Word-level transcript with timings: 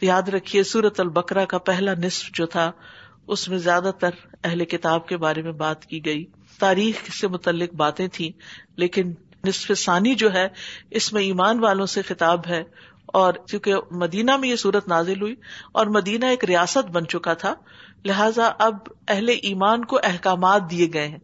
یاد 0.00 0.22
رکھیے 0.22 0.62
سورت 0.62 1.00
البکرا 1.00 1.44
کا 1.44 1.58
پہلا 1.58 1.94
نصف 1.94 2.30
جو 2.34 2.46
تھا، 2.46 2.72
اس 3.26 3.48
میں 3.48 3.58
زیادہ 3.58 3.90
تر 3.98 4.10
اہل 4.44 4.64
کتاب 4.64 5.08
کے 5.08 5.16
بارے 5.16 5.42
میں 5.42 5.52
بات 5.52 5.86
کی 5.86 6.04
گئی۔ 6.04 6.24
تاریخ 6.58 7.12
سے 7.12 7.28
متعلق 7.28 7.74
باتیں 7.74 8.08
تھیں، 8.08 8.30
لیکن 8.76 9.14
نصف 9.44 9.72
ثانی 9.78 10.14
جو 10.14 10.32
ہے، 10.32 10.48
اس 10.90 11.12
میں 11.12 11.22
ایمان 11.22 11.58
والوں 11.58 11.86
سے 11.86 12.02
خطاب 12.02 12.46
ہے۔ 12.46 12.64
اور 13.06 13.34
چونکہ 13.46 13.74
مدینہ 13.90 14.36
میں 14.36 14.48
یہ 14.48 14.56
صورت 14.56 14.88
نازل 14.88 15.22
ہوئی 15.22 15.34
اور 15.72 15.86
مدینہ 15.86 16.24
ایک 16.24 16.44
ریاست 16.44 16.90
بن 16.90 17.06
چکا 17.06 17.34
تھا، 17.34 17.54
لہذا 18.04 18.52
اب 18.58 18.74
اہل 19.08 19.28
ایمان 19.28 19.84
کو 19.84 20.00
احکامات 20.02 20.70
دیے 20.70 20.88
گئے 20.92 21.08
ہیں 21.08 21.18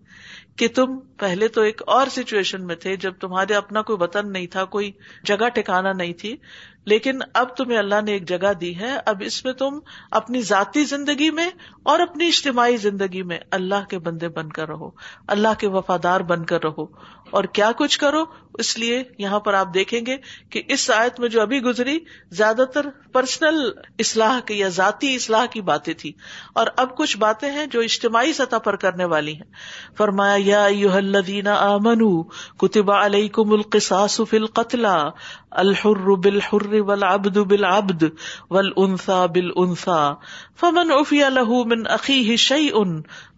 کہ 0.57 0.69
تم 0.69 0.99
پہلے 0.99 1.49
تو 1.49 1.63
ایک 1.63 1.83
اور 1.87 2.07
سچویشن 2.07 2.67
میں 2.67 2.77
تھے، 2.77 2.97
جب 2.97 3.13
تمہارے 3.21 3.55
اپنا 3.55 3.83
کوئی 3.83 4.03
وطن 4.03 4.33
نہیں 4.33 4.47
تھا، 4.47 4.65
کوئی 4.65 4.93
جگہ 5.25 5.49
ٹھکانا 5.49 5.93
نہیں 5.93 6.13
تھی 6.13 6.37
لیکن 6.85 7.19
اب 7.35 7.57
تمہیں 7.57 7.79
اللہ 7.79 8.01
نے 8.05 8.13
ایک 8.13 8.29
جگہ 8.29 8.53
دی 8.53 8.77
ہے، 8.77 8.99
اب 9.07 9.23
اس 9.27 9.45
میں 9.45 9.53
تم 9.53 9.79
اپنی 10.11 10.41
ذاتی 10.41 10.85
زندگی 10.85 11.31
میں 11.31 11.51
اور 11.83 12.01
اپنی 12.01 12.27
اجتماعی 12.27 12.77
زندگی 12.77 13.23
میں 13.23 13.39
اللہ 13.51 13.89
کے 13.89 13.99
بندے 13.99 14.29
بن 14.29 14.49
کر 14.49 14.69
رہو، 14.69 14.91
اللہ 15.27 15.49
کے 15.59 15.69
وفادار 15.69 16.21
بن 16.21 16.45
کر 16.45 16.65
رہو۔ 16.65 17.13
اور 17.31 17.45
کیا 17.45 17.71
کچھ 17.77 17.99
کرو؟ 17.99 18.25
اس 18.59 18.79
لیے 18.79 19.03
یہاں 19.19 19.41
پر 19.41 19.55
آپ 19.55 19.75
دیکھیں 19.75 20.01
گے 20.07 20.17
کہ 20.51 20.63
اس 20.69 20.91
آیت 20.91 21.21
میں 21.21 21.29
جو 21.29 21.43
ابھی 21.43 21.63
گزری 21.63 21.99
زیادہ 22.31 22.63
تر 22.75 22.87
پرسنل 23.13 23.71
اصلاح 23.99 24.41
کی 24.41 24.59
یا 24.59 24.69
ذاتی 24.69 25.15
اصلاح 25.15 25.47
کی 25.47 25.61
باتیں 25.61 25.95
تھی 25.95 26.13
اور 26.55 26.67
اب 26.77 26.97
کچھ 26.97 27.19
باتیں 27.19 27.51
ہیں 27.51 27.67
جو 27.67 27.81
اجتماعی 27.81 28.33
سطح 28.33 28.57
پر 28.57 28.77
کرنے 28.77 29.05
والی 29.05 29.35
ہیں۔ 29.35 29.53
فرمایا، 29.99 30.37
یا 30.37 30.65
الذین 30.65 31.47
آمنوا، 31.47 32.23
کتب 32.59 32.91
علیکم 32.91 33.53
القصاص 33.53 34.21
فی 34.31 34.37
القتلى 34.37 35.09
الحر 35.51 36.15
بالحر 36.15 36.72
البر 36.73 36.89
والعبد 36.89 37.39
بالعبد 37.39 38.05
والانثى 38.51 39.21
بالانثى 39.37 40.15
فمن 40.63 40.93
عفی 40.99 41.23
له 41.37 41.61
من 41.75 41.87
اخیه 41.97 42.37
شیء 42.37 42.83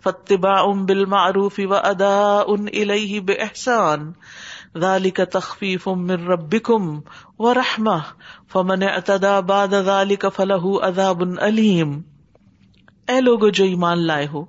فاتباع 0.01 0.63
بالمعروف 0.89 1.61
واداء 1.71 2.47
الیہ 2.53 3.21
باحسان 3.21 4.11
ذالک 4.81 5.21
تخفیف 5.33 5.87
من 6.07 6.27
ربکم 6.27 6.89
ورحمہ 7.39 7.99
فمن 8.53 8.83
اعتدى 8.83 9.37
بعد 9.47 9.79
ذالک 9.85 10.27
فلہ 10.37 10.65
عذاب 10.89 11.23
علیم 11.41 12.01
اے 13.09 13.21
لوگو 13.21 13.49
جو 13.49 13.65
ایمان 13.65 14.07
لائے 14.07 14.27
ہو، 14.27 14.45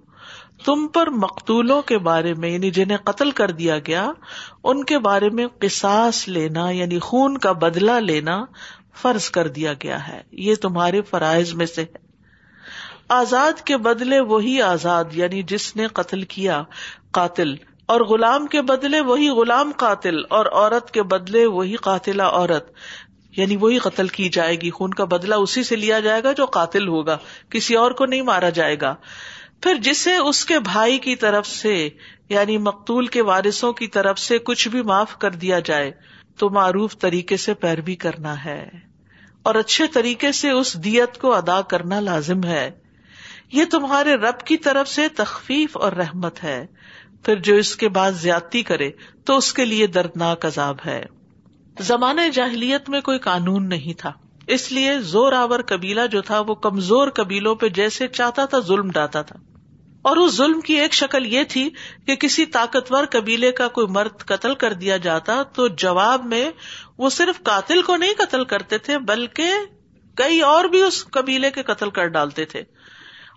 تم 0.66 0.88
پر 0.88 1.09
مقتولوں 1.09 1.81
کے 1.81 1.97
بارے 1.97 2.33
میں 2.33 2.50
یعنی 2.50 2.69
جنہیں 2.72 2.97
قتل 3.03 3.31
کر 3.31 3.52
دیا 3.52 3.78
گیا، 3.80 4.11
ان 4.63 4.83
کے 4.83 5.00
بارے 5.00 5.30
میں 5.30 5.47
قصاص 5.59 6.28
لینا 6.28 6.69
یعنی 6.69 7.00
خون 7.00 7.38
کا 7.38 7.52
بدلہ 7.52 7.91
لینا 7.91 8.45
فرض 9.01 9.29
کر 9.29 9.47
دیا 9.47 9.73
گیا 9.73 10.07
ہے۔ 10.07 10.21
یہ 10.31 10.55
تمہارے 10.55 11.01
فرائض 11.01 11.53
میں 11.53 11.65
سے 11.65 11.81
ہے۔ 11.81 12.03
آزاد 13.09 13.61
کے 13.61 13.77
بدلے 13.77 14.19
وہی 14.19 14.61
آزاد 14.61 15.03
یعنی 15.11 15.43
جس 15.43 15.75
نے 15.75 15.88
قتل 15.88 16.23
کیا 16.23 16.63
قاتل، 17.11 17.53
اور 17.85 18.01
غلام 18.01 18.47
کے 18.47 18.61
بدلے 18.61 18.99
وہی 19.01 19.29
غلام 19.29 19.71
قاتل، 19.77 20.16
اور 20.29 20.45
عورت 20.45 20.91
کے 20.91 21.03
بدلے 21.03 21.45
وہی 21.45 21.75
قاتل 21.75 22.19
عورت۔ 22.19 22.71
یعنی 23.38 23.57
وہی 23.57 23.77
قتل 23.77 24.07
کی 24.07 24.29
جائے 24.29 24.55
گی، 24.55 24.69
خون 24.69 24.93
کا 24.93 25.05
بدلہ 25.05 25.35
اسی 25.35 25.63
سے 25.63 25.75
لیا 25.75 25.99
جائے 25.99 26.23
گا 26.23 26.31
جو 26.31 26.45
قاتل 26.45 26.88
ہوگا، 26.88 27.17
کسی 27.49 27.75
اور 27.75 27.91
کو 27.91 28.05
نہیں 28.05 28.21
مارا 28.21 28.49
جائے 28.49 28.75
گا۔ 28.81 28.95
پھر 29.61 29.75
جسے 29.75 30.16
اس 30.16 30.45
کے 30.45 30.59
بھائی 30.59 30.97
کی 30.99 31.16
طرف 31.16 31.47
سے 31.47 31.89
یعنی 32.29 32.57
مقتول 32.57 33.07
کے 33.07 33.21
وارثوں 33.21 33.73
کی 33.73 33.88
طرف 33.88 34.19
سے 34.19 34.38
کچھ 34.38 34.67
بھی 34.67 34.81
معاف 34.81 35.17
کر 35.19 35.31
دیا 35.31 35.59
جائے 35.59 35.91
تو 36.38 36.50
معروف 36.50 36.97
طریقے 36.97 37.38
سے 37.38 37.53
پیروی 37.53 37.95
کرنا 37.95 38.45
ہے 38.45 38.69
اور 39.44 39.55
اچھے 39.55 39.88
طریقے 39.88 40.31
سے 40.31 40.50
اس 40.50 40.83
دیت 40.83 41.17
کو 41.17 41.33
ادا 41.33 41.61
کرنا 41.61 42.00
لازم 42.00 42.44
ہے۔ 42.44 42.72
یہ 43.52 43.66
تمہارے 43.72 44.14
رب 44.14 44.39
کی 44.39 44.58
طرف 44.58 44.88
سے 44.88 45.08
تخفیف 45.09 45.78
اور 45.78 45.91
رحمت 45.91 46.44
ہے۔ 46.44 46.66
پھر 47.23 47.36
جو 47.36 47.56
اس 47.56 47.75
کے 47.75 47.89
بعد 47.89 48.11
زیادتی 48.11 48.63
کرے 48.63 48.91
تو 49.25 49.38
اس 49.38 49.53
کے 49.53 49.66
لیے 49.66 49.88
دردناک 49.88 50.46
عذاب 50.46 50.75
ہے۔ 50.85 51.06
زمانۂ 51.79 52.29
جاہلیت 52.34 52.90
میں 52.90 53.02
کوئی 53.02 53.19
قانون 53.19 53.69
نہیں 53.69 54.00
تھا۔ 54.00 54.12
اس 54.47 54.72
لیے 54.72 55.00
زور 55.00 55.34
آور 55.34 55.59
قبیلہ 55.59 56.07
جو 56.12 56.22
تھا 56.22 56.40
وہ 56.40 56.56
کمزور 56.56 57.07
قبیلوں 57.07 57.56
پہ 57.56 57.67
جیسے 57.69 58.07
چاہتا 58.07 58.46
تھا 58.46 58.59
ظلم 58.59 58.91
ڈاتا 58.91 59.22
تھا۔ 59.22 59.54
اور 60.05 60.17
اس 60.17 60.35
ظلم 60.38 60.61
کی 60.61 60.73
ایک 60.73 60.93
شکل 60.93 61.25
یہ 61.25 61.43
تھی 61.49 61.69
کہ 62.07 62.16
کسی 62.16 62.45
طاقتور 62.45 63.05
قبیلے 63.11 63.51
کا 63.51 63.67
کوئی 63.67 63.88
مرد 63.88 64.17
قتل 64.17 64.55
کر 64.55 64.73
دیا 64.73 64.97
جاتا 64.97 65.43
تو 65.43 65.67
جواب 65.67 66.25
میں 66.25 66.51
وہ 66.97 67.09
صرف 67.09 67.43
قاتل 67.43 67.81
کو 67.81 67.95
نہیں 67.95 68.13
قتل 68.17 68.45
کرتے 68.45 68.77
تھے، 68.77 68.97
بلکہ 68.97 69.49
کئی 70.16 70.41
اور 70.41 70.66
بھی 70.66 70.81
اس 70.81 71.05
قبیلے 71.05 71.51
کے 71.51 71.63
قتل 71.63 71.89
کر 71.89 72.07
ڈالتے 72.07 72.45
تھے۔ 72.45 72.63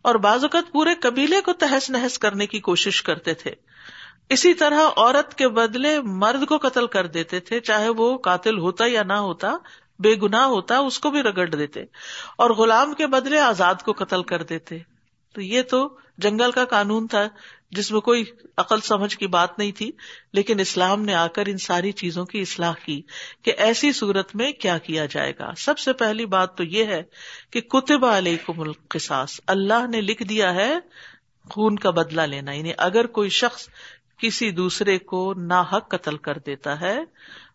اور 0.02 0.14
بعض 0.14 0.44
اوقات 0.44 0.72
پورے 0.72 0.90
قبیلے 0.94 1.40
کو 1.40 1.52
تہس 1.52 1.90
نہس 1.90 2.18
کرنے 2.18 2.46
کی 2.46 2.60
کوشش 2.60 3.02
کرتے 3.02 3.34
تھے۔ 3.34 3.50
اسی 4.28 4.54
طرح 4.54 4.80
عورت 4.96 5.34
کے 5.34 5.48
بدلے 5.48 6.00
مرد 6.00 6.46
کو 6.46 6.58
قتل 6.58 6.86
کر 6.86 7.06
دیتے 7.06 7.40
تھے، 7.40 7.60
چاہے 7.60 7.88
وہ 7.88 8.18
قاتل 8.18 8.58
ہوتا 8.58 8.84
یا 8.86 9.02
نہ 9.02 9.12
ہوتا، 9.12 9.54
بے 9.98 10.14
گنا 10.14 10.46
ہوتا، 10.46 10.78
اس 10.78 11.00
کو 11.00 11.10
بھی 11.10 11.20
رگڑ 11.22 11.48
دیتے۔ 11.48 11.80
اور 12.38 12.50
غلام 12.50 12.92
کے 12.92 13.06
بدلے 13.06 13.38
آزاد 13.38 13.74
کو 13.84 13.92
قتل 13.92 14.22
کر 14.22 14.42
دیتے۔ 14.42 14.97
تو 15.38 15.43
یہ 15.43 15.62
تو 15.62 15.99
جنگل 16.19 16.50
کا 16.50 16.65
قانون 16.65 17.06
تھا 17.06 17.28
جس 17.71 17.91
میں 17.93 18.00
کوئی 18.00 18.25
عقل 18.56 18.81
سمجھ 18.81 19.16
کی 19.19 19.26
بات 19.26 19.59
نہیں 19.59 19.72
تھی، 19.72 19.91
لیکن 20.32 20.60
اسلام 20.60 21.03
نے 21.03 21.15
آ 21.15 21.26
کر 21.26 21.47
ان 21.47 21.59
ساری 21.59 21.93
چیزوں 21.93 22.25
کی 22.26 22.41
اصلاح 22.41 22.72
کی 22.84 23.03
کہ 23.43 23.53
ایسی 23.59 23.93
صورت 23.93 24.37
میں 24.37 24.53
کیا 24.53 24.78
کیا 24.78 25.06
جائے 25.06 25.32
گا۔ 25.38 25.50
سب 25.56 25.78
سے 25.78 25.93
پہلی 25.93 26.27
بات 26.27 26.56
تو 26.56 26.65
یہ 26.65 26.84
ہے 26.84 27.03
کہ 27.50 27.60
کتب 27.60 28.04
علیکم 28.04 28.60
القصاص، 28.60 29.41
اللہ 29.47 29.87
نے 29.87 30.00
لکھ 30.00 30.22
دیا 30.22 30.54
ہے 30.54 30.75
خون 31.50 31.77
کا 31.77 31.91
بدلہ 31.91 32.22
لینا۔ 32.22 32.53
یعنی 32.53 32.72
اگر 32.78 33.06
کوئی 33.06 33.28
شخص 33.28 33.69
کسی 34.19 34.50
دوسرے 34.50 34.98
کو 34.98 35.34
نا 35.34 35.60
حق 35.60 35.88
قتل 35.91 36.16
کر 36.16 36.38
دیتا 36.38 36.81
ہے 36.81 36.98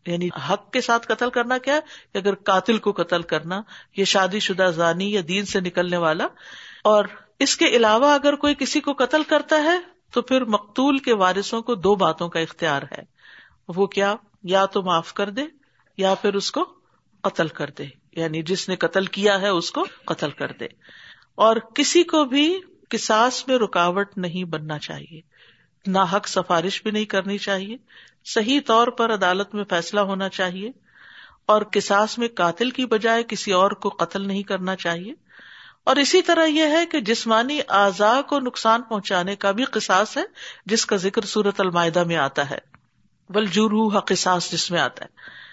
یعنی 0.06 0.30
حق 0.50 0.72
کے 0.72 0.82
ساتھ 0.82 1.08
قتل 1.08 1.30
کرنا 1.30 1.58
کیا 1.58 1.80
کہ 2.14 2.18
اگر 2.18 2.36
قاتل 2.36 2.78
کو 2.78 2.92
قتل 2.92 3.22
کرنا، 3.22 3.62
یہ 3.98 4.06
شادی 4.06 4.40
شدہ 4.40 4.72
زانی 4.76 5.12
یا 5.14 5.22
دین 5.28 5.46
سے 5.46 5.60
نکلنے 5.60 5.98
والا، 5.98 6.28
اور 6.84 7.06
اس 7.44 7.58
کے 7.58 7.66
علاوہ 7.66 8.14
اگر 8.14 8.36
کوئی 8.36 8.56
کسی 8.56 8.80
کو 8.80 8.94
قتل 8.94 9.24
کرتا 9.24 9.56
ہے 9.56 9.80
تو 10.12 10.22
پھر 10.22 10.46
مقتول 10.46 10.98
کے 10.98 11.14
وارثوں 11.14 11.62
کو 11.62 11.76
دو 11.76 11.96
باتوں 11.96 12.30
کا 12.30 12.40
اختیار 12.40 12.82
ہے۔ 12.82 13.02
وہ 13.68 13.88
کیا؟ 13.88 14.16
یا 14.44 14.66
تو 14.66 14.82
معاف 14.82 15.14
کر 15.14 15.30
دے 15.30 15.42
یا 15.98 16.14
پھر 16.14 16.34
اس 16.34 16.52
کو 16.52 16.64
قتل 17.22 17.48
کر 17.48 17.70
دے۔ 17.70 17.86
یعنی 18.12 18.42
جس 18.42 18.70
نے 18.70 18.76
قتل 18.76 19.06
کیا 19.06 19.42
ہے 19.42 19.48
اس 19.48 19.72
کو 19.72 19.86
قتل 20.06 20.32
کر 20.32 20.52
دے۔ 20.52 20.66
اور 21.36 21.56
کسی 21.76 22.04
کو 22.04 22.26
بھی 22.26 22.60
کساس 22.90 23.48
میں 23.48 23.58
رکاوٹ 23.58 24.18
نہیں 24.18 24.44
بننا 24.44 24.80
چاہیے۔ 24.80 25.22
نہ 25.88 26.00
حق 26.14 26.28
سفارش 26.28 26.84
بھی 26.84 26.92
نہیں 26.92 27.06
کرنی 27.06 27.38
چاہیے۔ 27.38 27.78
صحیح 28.26 28.60
طور 28.66 28.88
پر 28.88 29.14
عدالت 29.14 29.56
میں 29.56 29.64
فیصلہ 29.64 30.00
ہونا 30.00 30.30
چاہیے۔ 30.30 30.70
اور 31.46 31.62
کساس 31.62 32.18
میں 32.18 32.28
قاتل 32.36 32.70
کی 32.70 32.86
بجائے 32.86 33.24
کسی 33.24 33.52
اور 33.52 33.72
کو 33.72 33.90
قتل 33.90 34.28
نہیں 34.28 34.44
کرنا 34.44 34.76
چاہیے۔ 34.76 35.14
اور 35.84 35.96
اسی 35.96 36.22
طرح 36.22 36.46
یہ 36.46 36.64
ہے 36.64 36.86
کہ 36.86 37.00
جسمانی 37.02 37.60
اعضاء 37.70 38.22
کو 38.22 38.40
نقصان 38.40 38.82
پہنچانے 38.82 39.36
کا 39.36 39.52
بھی 39.52 39.64
قصاص 39.64 40.18
ہے، 40.18 40.24
جس 40.66 40.86
کا 40.86 40.96
ذکر 40.96 41.22
سورت 41.22 41.60
المائدہ 41.60 42.04
میں 42.04 42.16
آتا 42.16 42.50
ہے۔ 42.50 42.58
بلجور 43.30 44.00
قصاص 44.00 44.52
جس 44.52 44.72
میں 44.72 44.80
آتا 44.80 45.06
ہے۔ 45.06 45.44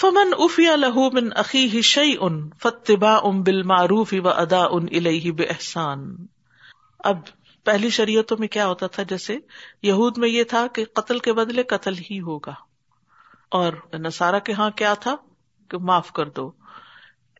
فمن 0.00 0.30
افیا 0.38 0.76
لہو 0.76 1.10
من 1.10 1.28
عقی 1.36 1.82
شعی 1.82 2.14
ان 2.20 2.48
فتبا 2.62 3.14
ام 3.14 3.42
بال 3.42 3.62
معروف 3.62 4.14
و 4.24 4.28
ادا 4.28 4.64
ان 4.70 4.86
الہ 4.90 5.30
بحسان 5.30 6.16
اب 6.98 7.16
پہلی 7.64 7.90
شریعتوں 7.90 8.36
میں 8.40 8.48
کیا 8.48 8.66
ہوتا 8.66 8.86
تھا؟ 8.86 9.02
جیسے 9.02 9.36
یہود 9.82 10.18
میں 10.18 10.28
یہ 10.28 10.44
تھا 10.44 10.66
کہ 10.66 10.84
قتل 10.84 11.18
کے 11.18 11.32
بدلے 11.32 11.62
قتل 11.62 11.94
ہی 12.10 12.20
ہوگا۔ 12.20 12.54
اور 13.48 13.72
نسارا 13.94 14.38
کے 14.38 14.52
ہاں 14.52 14.70
کیا 14.70 14.94
تھا؟ 14.94 15.16
کہ 15.68 15.78
معاف 15.78 16.12
کر 16.12 16.28
دو۔ 16.28 16.52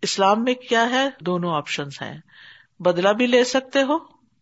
اسلام 0.02 0.44
میں 0.44 0.54
کیا 0.54 0.90
ہے؟ 0.90 1.08
دونوں 1.20 1.54
آپشن 1.54 1.88
ہیں۔ 2.00 2.18
بدلا 2.80 3.12
بھی 3.12 3.26
لے 3.26 3.44
سکتے 3.44 3.82
ہو 3.82 3.96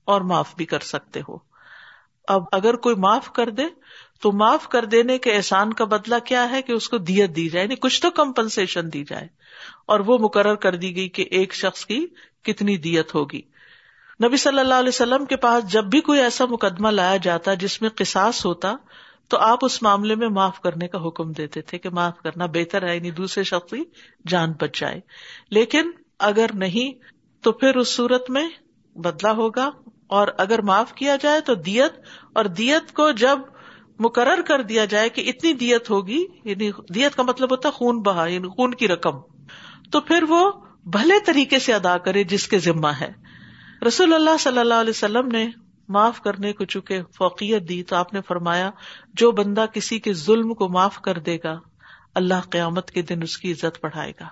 اور 0.05 0.21
معاف 0.21 0.55
بھی 0.56 0.65
کر 0.65 0.79
سکتے 0.79 1.21
ہو۔ 1.29 1.38
اب 2.29 2.43
اگر 2.53 2.77
کوئی 2.77 2.97
معاف 2.97 3.33
کر 3.33 3.50
دے، 3.50 3.62
تو 4.21 4.33
معاف 4.33 4.69
کر 4.69 4.85
دینے 4.85 5.19
کے 5.19 5.33
احسان 5.33 5.73
کا 5.73 5.85
بدلا 5.85 6.19
کیا 6.19 6.50
ہے 6.50 6.62
کہ 6.62 6.73
اس 6.73 6.88
کو 6.88 6.99
دیت 6.99 7.37
دی 7.37 7.49
جائے 7.49 7.65
یعنی 7.65 7.75
کچھ 7.75 8.03
تو 8.03 8.11
کمپنسیشن 8.11 8.93
دی 8.93 9.05
جائے۔ 9.05 9.29
اور 9.87 10.00
وہ 10.00 10.19
مقرر 10.19 10.55
کر 10.55 10.75
دی 10.75 10.97
گئی 10.97 11.09
کہ 11.09 11.25
ایک 11.31 11.55
شخص 11.55 11.87
کی 11.87 12.06
کتنی 12.44 12.77
دیت 12.77 13.15
ہوگی۔ 13.15 13.43
نبی 14.25 14.37
صلی 14.37 14.59
اللہ 14.59 14.75
علیہ 14.75 14.88
وسلم 14.88 15.25
کے 15.25 15.37
پاس 15.37 15.73
جب 15.73 15.85
بھی 15.85 16.00
کوئی 16.00 16.21
ایسا 16.21 16.44
مقدمہ 16.44 16.88
لایا 16.88 17.17
جاتا 17.17 17.55
جس 17.55 17.83
میں 17.83 17.91
قصاص 17.91 18.47
ہوتا 18.47 18.75
تو 19.29 19.39
آپ 19.39 19.59
اس 19.63 19.83
معاملے 19.83 20.15
میں 20.15 20.29
معاف 20.29 20.61
کرنے 20.61 20.89
کا 20.89 20.99
حکم 21.07 21.33
دیتے 21.33 21.63
تھے 21.63 21.79
کہ 21.79 21.91
معاف 21.91 22.19
کرنا 22.19 22.47
بہتر 22.47 22.89
ہے 22.89 22.97
یعنی 22.97 23.11
دوسرے 23.11 23.45
شخص 23.45 23.71
کی 23.71 23.85
جان 24.27 24.53
بچ 24.53 24.81
جائے۔ 24.81 25.01
لیکن 25.51 25.91
اگر 26.19 26.47
نہیں، 26.55 26.93
تو 27.45 27.53
پھر 27.53 27.77
اس 27.77 27.89
صورت 27.89 28.31
میں 28.31 28.49
بدلا 28.95 29.33
ہوگا۔ 29.33 29.71
اور 30.07 30.29
اگر 30.39 30.63
معاف 30.63 30.93
کیا 30.93 31.17
جائے 31.21 31.41
تو 31.41 31.55
دیت، 31.55 31.93
اور 32.35 32.45
دیت 32.45 32.93
کو 32.93 33.11
جب 33.11 33.39
مقرر 33.99 34.43
کر 34.43 34.63
دیا 34.63 34.85
جائے 34.85 35.09
کہ 35.09 35.29
اتنی 35.29 35.53
دیت 35.53 35.91
ہوگی 35.91 36.27
یعنی 36.45 36.71
دیت 36.95 37.17
کا 37.17 37.23
مطلب 37.23 37.51
ہوتا 37.51 37.69
ہے 37.69 37.73
خون 37.73 38.01
بہا 38.01 38.27
یعنی 38.27 38.49
خون 38.49 38.75
کی 38.75 38.89
رقم، 38.89 39.21
تو 39.93 40.01
پھر 40.01 40.25
وہ 40.29 40.53
بھلے 40.85 41.15
طریقے 41.27 41.59
سے 41.59 41.75
ادا 41.75 41.99
کرے 41.99 42.25
جس 42.25 42.49
کے 42.49 42.59
ذمہ 42.59 42.89
ہے۔ 42.89 43.13
رسول 43.87 44.15
اللہ 44.15 44.37
صلی 44.41 44.59
اللہ 44.59 44.75
علیہ 44.75 44.91
وسلم 44.91 45.27
نے 45.27 45.49
معاف 45.88 46.20
کرنے 46.20 46.52
کو 46.52 46.64
چونکہ 46.64 47.02
فوقیت 47.02 47.69
دی 47.69 47.82
تو 47.82 47.96
آپ 47.96 48.12
نے 48.12 48.20
فرمایا، 48.29 48.70
جو 49.14 49.32
بندہ 49.32 49.64
کسی 49.73 49.99
کے 49.99 50.12
ظلم 50.12 50.55
کو 50.55 50.69
معاف 50.69 51.00
کر 51.00 51.19
دے 51.19 51.38
گا، 51.44 51.61
اللہ 52.14 52.40
قیامت 52.50 52.90
کے 52.90 53.02
دن 53.02 53.23
اس 53.23 53.37
کی 53.37 53.52
عزت 53.52 53.79
بڑھائے 53.82 54.12
گا۔ 54.20 54.29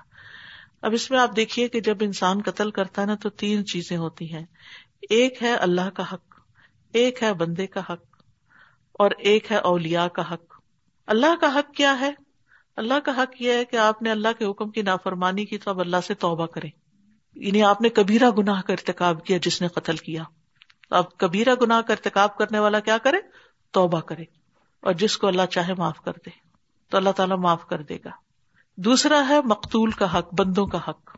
اب 0.82 0.92
اس 0.92 1.10
میں 1.10 1.18
آپ 1.18 1.36
دیکھیے 1.36 1.68
کہ 1.68 1.80
جب 1.80 1.96
انسان 2.00 2.42
قتل 2.42 2.70
کرتا 2.70 3.02
ہے 3.02 3.06
نا 3.06 3.14
تو 3.14 3.28
تین 3.28 3.66
چیزیں 3.66 3.96
ہوتی 3.96 4.34
ہیں۔ 4.34 4.44
ایک 5.10 5.42
ہے 5.42 5.54
اللہ 5.54 5.90
کا 5.90 6.02
حق، 6.12 6.40
ایک 6.92 7.22
ہے 7.22 7.32
بندے 7.32 7.66
کا 7.66 7.80
حق، 7.80 8.16
اور 8.92 9.10
ایک 9.18 9.52
ہے 9.52 9.56
اولیا 9.56 10.08
کا 10.08 10.34
حق۔ 10.34 10.60
اللہ 11.06 11.36
کا 11.40 11.54
حق 11.54 11.74
کیا 11.74 12.00
ہے؟ 12.00 12.12
اللہ 12.76 13.00
کا 13.04 13.22
حق 13.22 13.42
یہ 13.42 13.52
ہے 13.52 13.64
کہ 13.64 13.76
آپ 13.76 14.02
نے 14.02 14.10
اللہ 14.10 14.28
کے 14.38 14.44
حکم 14.44 14.70
کی 14.70 14.82
نافرمانی 14.82 15.44
کی 15.44 15.58
تو 15.58 15.70
اب 15.70 15.80
اللہ 15.80 15.96
سے 16.06 16.14
توبہ 16.14 16.46
کرے 16.46 16.68
یعنی 17.34 17.62
آپ 17.62 17.80
نے 17.80 17.88
کبیرا 17.88 18.30
گناہ 18.38 18.62
کا 18.62 18.72
ارتقاب 18.72 19.24
کیا 19.24 19.38
جس 19.42 19.62
نے 19.62 19.68
قتل 19.68 19.96
کیا۔ 19.96 20.22
اب 20.90 21.16
کبیرا 21.16 21.54
گناہ 21.62 21.80
کا 21.80 21.92
ارتقاب 21.92 22.36
کرنے 22.36 22.58
والا 22.58 22.80
کیا 22.80 22.98
کرے؟ 22.98 23.16
توبہ 23.70 24.00
کرے۔ 24.00 24.22
اور 24.80 24.92
جس 24.92 25.18
کو 25.18 25.26
اللہ 25.26 25.46
چاہے 25.46 25.74
معاف 25.74 26.00
کر 26.00 26.12
دے۔ 26.12 26.30
تو 26.90 26.96
اللہ 26.96 27.10
تعالیٰ 27.10 27.38
معاف 27.38 27.66
کر 27.66 27.82
دے 27.82 27.96
گا۔ 28.04 28.10
دوسرا 28.76 29.28
ہے 29.28 29.40
مقتول 29.42 29.90
کا 29.90 30.18
حق، 30.18 30.34
بندوں 30.34 30.66
کا 30.66 30.78
حق۔ 30.88 31.16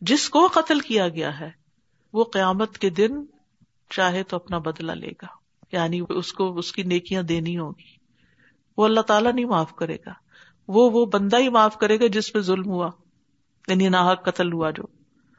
جس 0.00 0.30
کو 0.30 0.48
قتل 0.54 0.80
کیا 0.80 1.08
گیا 1.08 1.40
ہے، 1.40 1.50
وہ 2.12 2.24
قیامت 2.24 2.78
کے 2.78 2.90
دن 2.90 3.10
چاہے 3.90 4.22
تو 4.22 4.36
اپنا 4.36 4.58
بدلا 4.58 4.94
لے 4.94 5.10
گا۔ 5.22 5.26
یعنی 5.72 6.00
اس 6.08 6.32
کو 6.32 6.58
اس 6.58 6.72
کی 6.72 6.82
نیکیاں 6.82 7.22
دینی 7.22 7.58
ہوگی۔ 7.58 8.02
وہ 8.76 8.84
اللہ 8.84 9.00
تعالیٰ 9.00 9.32
نہیں 9.32 9.44
معاف 9.44 9.74
کرے 9.74 9.96
گا۔ 10.06 10.12
وہ 10.68 10.90
وہ 10.90 11.06
بندہ 11.06 11.38
ہی 11.38 11.48
معاف 11.48 11.78
کرے 11.78 12.00
گا 12.00 12.06
جس 12.06 12.32
پہ 12.32 12.40
ظلم 12.40 12.66
ہوا۔ 12.66 12.90
یعنی 13.68 13.88
نا 13.88 14.12
حق 14.12 14.24
قتل 14.24 14.52
ہوا 14.52 14.70
جو۔ 14.70 14.82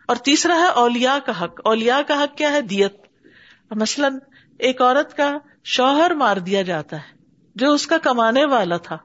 اور 0.07 0.15
تیسرا 0.15 0.55
ہے 0.55 0.67
اولیا 0.67 1.17
کا 1.25 1.43
حق۔ 1.43 1.61
اولیا 1.63 2.01
کا 2.07 2.13
حق 2.13 2.37
کیا 2.37 2.51
ہے؟ 2.51 2.61
دیت۔ 2.61 3.02
مثلاً 3.71 4.17
ایک 4.59 4.81
عورت 4.81 5.17
کا 5.17 5.37
شوہر 5.63 6.11
مار 6.11 6.37
دیا 6.37 6.61
جاتا 6.61 6.95
ہے، 6.95 7.17
جو 7.55 7.73
اس 7.73 7.87
کا 7.87 7.97
کمانے 7.97 8.45
والا 8.45 8.77
تھا، 8.77 8.97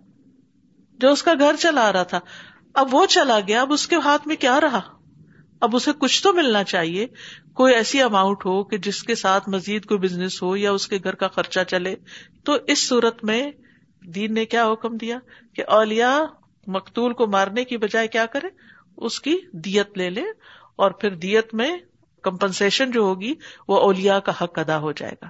جو 0.98 1.12
اس 1.12 1.22
کا 1.22 1.32
گھر 1.38 1.56
چلا 1.58 1.92
رہا 1.92 2.02
تھا۔ 2.02 2.20
اب 2.74 2.94
وہ 2.94 3.06
چلا 3.06 3.40
گیا، 3.48 3.60
اب 3.60 3.72
اس 3.72 3.86
کے 3.86 3.96
ہاتھ 3.96 4.28
میں 4.28 4.36
کیا 4.36 4.60
رہا؟ 4.60 4.80
اب 5.60 5.76
اسے 5.76 5.90
کچھ 5.98 6.22
تو 6.22 6.32
ملنا 6.32 6.64
چاہیے۔ 6.64 7.06
کوئی 7.54 7.74
ایسی 7.74 8.02
اماؤنٹ 8.02 8.46
ہو 8.46 8.64
کہ 8.64 8.78
جس 8.78 9.02
کے 9.02 9.14
ساتھ 9.14 9.48
مزید 9.48 9.84
کوئی 9.84 10.00
بزنس 10.00 10.42
ہو 10.42 10.56
یا 10.56 10.72
اس 10.72 10.88
کے 10.88 10.98
گھر 11.04 11.14
کا 11.14 11.28
خرچہ 11.28 11.60
چلے۔ 11.68 11.94
تو 12.44 12.56
اس 12.66 12.88
صورت 12.88 13.24
میں 13.24 13.50
دین 14.00 14.34
نے 14.34 14.44
کیا 14.44 14.72
حکم 14.72 14.96
دیا؟ 14.96 15.18
کہ 15.52 15.64
اولیا 15.68 16.24
مقتول 16.66 17.12
کو 17.12 17.26
مارنے 17.26 17.64
کی 17.64 17.76
بجائے 17.76 18.08
کیا 18.08 18.26
کرے؟ 18.26 18.46
اس 18.96 19.20
کی 19.20 19.36
دیت 19.52 19.98
لے 19.98 20.10
لے 20.10 20.22
اور 20.76 20.90
پھر 20.90 21.14
دیت 21.14 21.54
میں 21.54 21.76
کمپنسیشن 22.22 22.90
جو 22.90 23.00
ہوگی 23.00 23.34
وہ 23.68 23.80
اولیا 23.80 24.18
کا 24.18 24.32
حق 24.40 24.58
ادا 24.58 24.78
ہو 24.78 24.92
جائے 24.92 25.12
گا۔ 25.22 25.28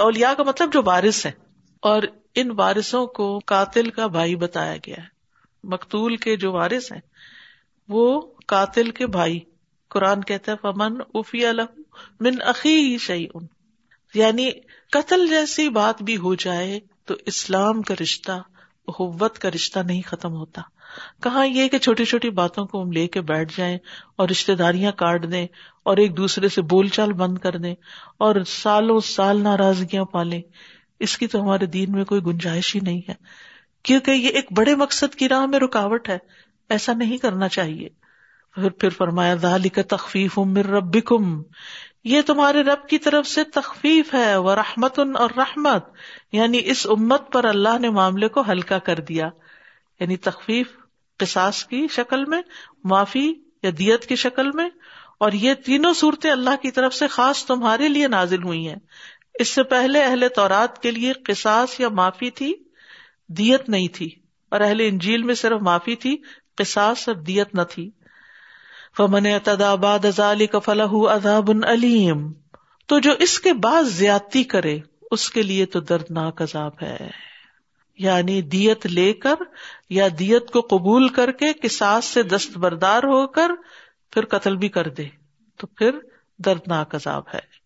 اولیا 0.00 0.34
کا 0.34 0.42
مطلب 0.42 0.72
جو 0.72 0.82
وارث 0.86 1.26
ہے 1.26 1.32
اور 1.82 2.02
ان 2.34 2.50
وارثوں 2.56 3.06
کو 3.06 3.40
قاتل 3.46 3.90
کا 3.90 4.06
بھائی 4.06 4.36
بتایا 4.36 4.76
گیا 4.76 4.96
ہے۔ 4.98 5.08
مقتول 5.64 6.16
کے 6.16 6.36
جو 6.36 6.52
وارث 6.52 6.92
ہیں، 6.92 7.00
وہ 7.88 8.32
قاتل 8.46 8.90
کے 8.90 9.06
بھائی۔ 9.06 9.40
قرآن 9.88 10.20
کہتا 10.20 10.52
ہے، 10.52 10.56
فمن 10.62 11.00
افی 11.14 11.42
من 12.20 12.32
عقی 12.46 12.98
شعی 12.98 13.26
ان 13.34 13.46
یعنی 14.14 14.50
قتل 14.92 15.26
جیسی 15.26 15.68
بات 15.68 16.02
بھی 16.02 16.16
ہو 16.16 16.34
جائے 16.34 16.80
تو 17.04 17.14
اسلام 17.26 17.82
کا 17.82 17.94
رشتہ 18.02 18.32
احوت 18.88 19.38
کا 19.38 19.50
رشتہ 19.50 19.78
نہیں 19.78 20.02
ختم 20.06 20.32
ہوتا۔ 20.32 20.62
کہاں 21.22 21.46
یہ 21.46 21.68
کہ 21.68 21.78
چھوٹی 21.78 22.04
چھوٹی 22.04 22.30
باتوں 22.30 22.66
کو 22.66 22.82
ہم 22.82 22.92
لے 22.92 23.08
کے 23.08 23.20
بیٹھ 23.20 23.58
جائیں 23.58 23.78
اور 24.16 24.28
رشتے 24.28 24.54
داریاں 24.54 24.92
کاٹ 24.92 25.32
دیں 25.32 25.46
اور 25.82 25.96
ایک 25.96 26.16
دوسرے 26.16 26.48
سے 26.48 26.62
بول 26.62 26.88
چال 26.88 27.12
بند 27.12 27.38
کر 27.38 27.56
دیں 27.56 27.74
اور 28.18 28.34
سالوں 28.46 29.00
سال 29.00 29.40
ناراضگیاں 29.40 30.04
پالیں۔ 30.04 30.42
اس 31.00 31.18
کی 31.18 31.26
تو 31.26 31.42
ہمارے 31.42 31.66
دین 31.66 31.92
میں 31.92 32.04
کوئی 32.04 32.20
گنجائش 32.26 32.74
ہی 32.76 32.80
نہیں 32.80 33.00
ہے۔ 33.08 33.14
کیونکہ 33.82 34.10
یہ 34.10 34.28
ایک 34.28 34.46
بڑے 34.56 34.74
مقصد 34.74 35.14
کی 35.14 35.28
راہ 35.28 35.46
میں 35.46 35.58
رکاوٹ 35.58 36.08
ہے۔ 36.08 36.18
ایسا 36.68 36.92
نہیں 36.92 37.18
کرنا 37.18 37.48
چاہیے۔ 37.48 37.88
پھر 38.54 38.70
پھر 38.70 38.88
فرمایا، 38.88 39.34
ذالک 39.34 39.78
تخفیف 39.88 40.38
من 40.38 40.56
ربکم۔ 40.56 41.42
یہ 42.04 42.20
تمہارے 42.26 42.62
رب 42.62 42.88
کی 42.88 42.98
طرف 42.98 43.26
سے 43.26 43.44
تخفیف 43.44 44.14
ہے 44.14 44.36
وہ 44.36 44.54
رحمت 44.54 44.98
اور 44.98 45.30
رحمت۔ 45.36 45.84
یعنی 46.32 46.60
اس 46.64 46.86
امت 46.90 47.32
پر 47.32 47.44
اللہ 47.44 47.78
نے 47.78 47.90
معاملے 47.90 48.28
کو 48.28 48.42
ہلکا 48.48 48.78
کر 48.78 49.00
دیا۔ 49.00 49.28
یعنی 50.00 50.16
تخفیف 50.16 50.66
قصاص 51.18 51.64
کی 51.64 51.86
شکل 51.90 52.24
میں، 52.24 52.42
معافی 52.84 53.32
یا 53.62 53.70
دیت 53.78 54.06
کی 54.06 54.16
شکل 54.16 54.50
میں 54.50 54.68
اور 55.20 55.32
یہ 55.32 55.54
تینوں 55.54 55.94
صورتیں 55.94 56.30
اللہ 56.30 56.56
کی 56.62 56.70
طرف 56.70 56.94
سے 56.94 57.06
خاص 57.06 57.44
تمہارے 57.44 57.88
لیے 57.88 58.08
نازل 58.08 58.42
ہوئی 58.42 58.68
ہیں۔ 58.68 58.76
اس 59.34 59.48
سے 59.48 59.62
پہلے 59.62 60.04
اہل 60.04 60.24
تورات 60.34 60.82
کے 60.82 60.90
لیے 60.90 61.12
قصاص 61.12 61.80
یا 61.80 61.88
معافی 61.88 62.30
تھی، 62.30 62.54
دیت 63.28 63.68
نہیں 63.68 63.88
تھی۔ 63.88 64.10
اور 64.50 64.60
اہل 64.60 64.80
انجیل 64.80 65.22
میں 65.22 65.34
صرف 65.34 65.60
معافی 65.60 65.96
تھی، 65.96 66.16
قصاص 66.56 67.08
اور 67.08 67.16
دیت 67.16 67.54
نہ 67.54 67.62
تھی۔ 67.70 67.90
فمن 68.96 69.26
بعد 69.80 70.06
ذلك 70.16 70.56
فله 70.64 70.98
عذاب 71.10 71.50
علیم 71.64 72.32
تو 72.86 72.98
جو 72.98 73.12
اس 73.18 73.40
کے 73.40 73.52
بعد 73.52 73.82
زیادتی 73.82 74.44
کرے، 74.44 74.78
اس 75.10 75.30
کے 75.30 75.42
لیے 75.42 75.66
تو 75.66 75.80
دردناک 75.80 76.42
عذاب 76.42 76.72
ہے۔ 76.82 76.96
یعنی 77.98 78.42
دیت 78.42 78.86
لے 78.86 79.12
کر 79.12 79.34
یا 79.90 80.08
دیت 80.18 80.50
کو 80.50 80.60
قبول 80.60 81.08
کر 81.08 81.32
کے 81.32 81.52
کساس 81.52 82.04
سے 82.04 82.22
دستبردار 82.22 82.98
ہو 82.98 83.26
کر 83.26 83.50
پھر 84.10 84.24
قتل 84.24 84.56
بھی 84.56 84.68
کر 84.68 84.88
دے 84.88 85.04
تو 85.56 85.66
پھر 85.66 85.90
دردناک 86.38 86.94
عذاب 86.94 87.22
ہے۔ 87.34 87.60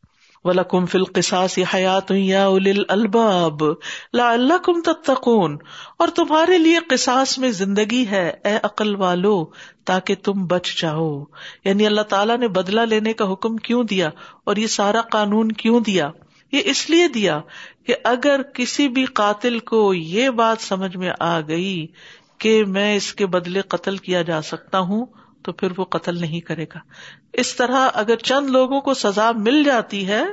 وَلَكُمْ 0.44 0.88
فِي 0.88 0.98
الْقِسَاسِ 0.98 1.64
حَيَاتٌ 1.74 2.16
يَا 2.16 2.46
أُولِي 2.46 2.70
الْأَلْبَابِ 2.70 3.64
لَعَلَّكُمْ 4.12 4.82
تَتَّقُونَ۔ 4.84 5.56
اور 5.98 6.08
تمہارے 6.08 6.58
لیے 6.58 6.78
قصاص 6.88 7.38
میں 7.38 7.50
زندگی 7.50 8.06
ہے، 8.10 8.32
اے 8.44 8.58
عقل 8.62 8.94
والو، 8.94 9.44
تاکہ 9.84 10.14
تم 10.14 10.46
بچ 10.46 10.80
جاؤ۔ 10.82 11.24
یعنی 11.64 11.86
اللہ 11.86 12.00
تعالیٰ 12.00 12.38
نے 12.38 12.48
بدلہ 12.48 12.80
لینے 12.80 13.12
کا 13.12 13.32
حکم 13.32 13.56
کیوں 13.56 13.84
دیا 13.84 14.10
اور 14.44 14.56
یہ 14.56 14.66
سارا 14.66 15.00
قانون 15.00 15.52
کیوں 15.52 15.80
دیا؟ 15.80 16.10
یہ 16.52 16.60
اس 16.64 16.90
لیے 16.90 17.08
دیا 17.08 17.40
کہ 17.86 17.94
اگر 18.04 18.42
کسی 18.54 18.88
بھی 18.88 19.04
قاتل 19.04 19.58
کو 19.58 19.94
یہ 19.94 20.30
بات 20.30 20.62
سمجھ 20.62 20.96
میں 20.96 21.10
آ 21.20 21.40
گئی 21.40 21.86
کہ 22.38 22.64
میں 22.64 22.96
اس 22.96 23.14
کے 23.14 23.26
بدلے 23.26 23.60
قتل 23.60 23.96
کیا 23.96 24.22
جا 24.22 24.42
سکتا 24.42 24.78
ہوں 24.78 25.06
تو 25.44 25.52
پھر 25.52 25.68
وہ 25.76 25.84
قتل 25.84 26.20
نہیں 26.20 26.40
کرے 26.40 26.64
گا۔ 26.64 26.78
اس 27.32 27.56
طرح 27.56 27.88
اگر 27.94 28.16
چند 28.16 28.50
لوگوں 28.50 28.80
کو 28.80 28.94
سزا 28.94 29.32
مل 29.32 29.64
جاتی 29.64 30.08
ہے، 30.08 30.24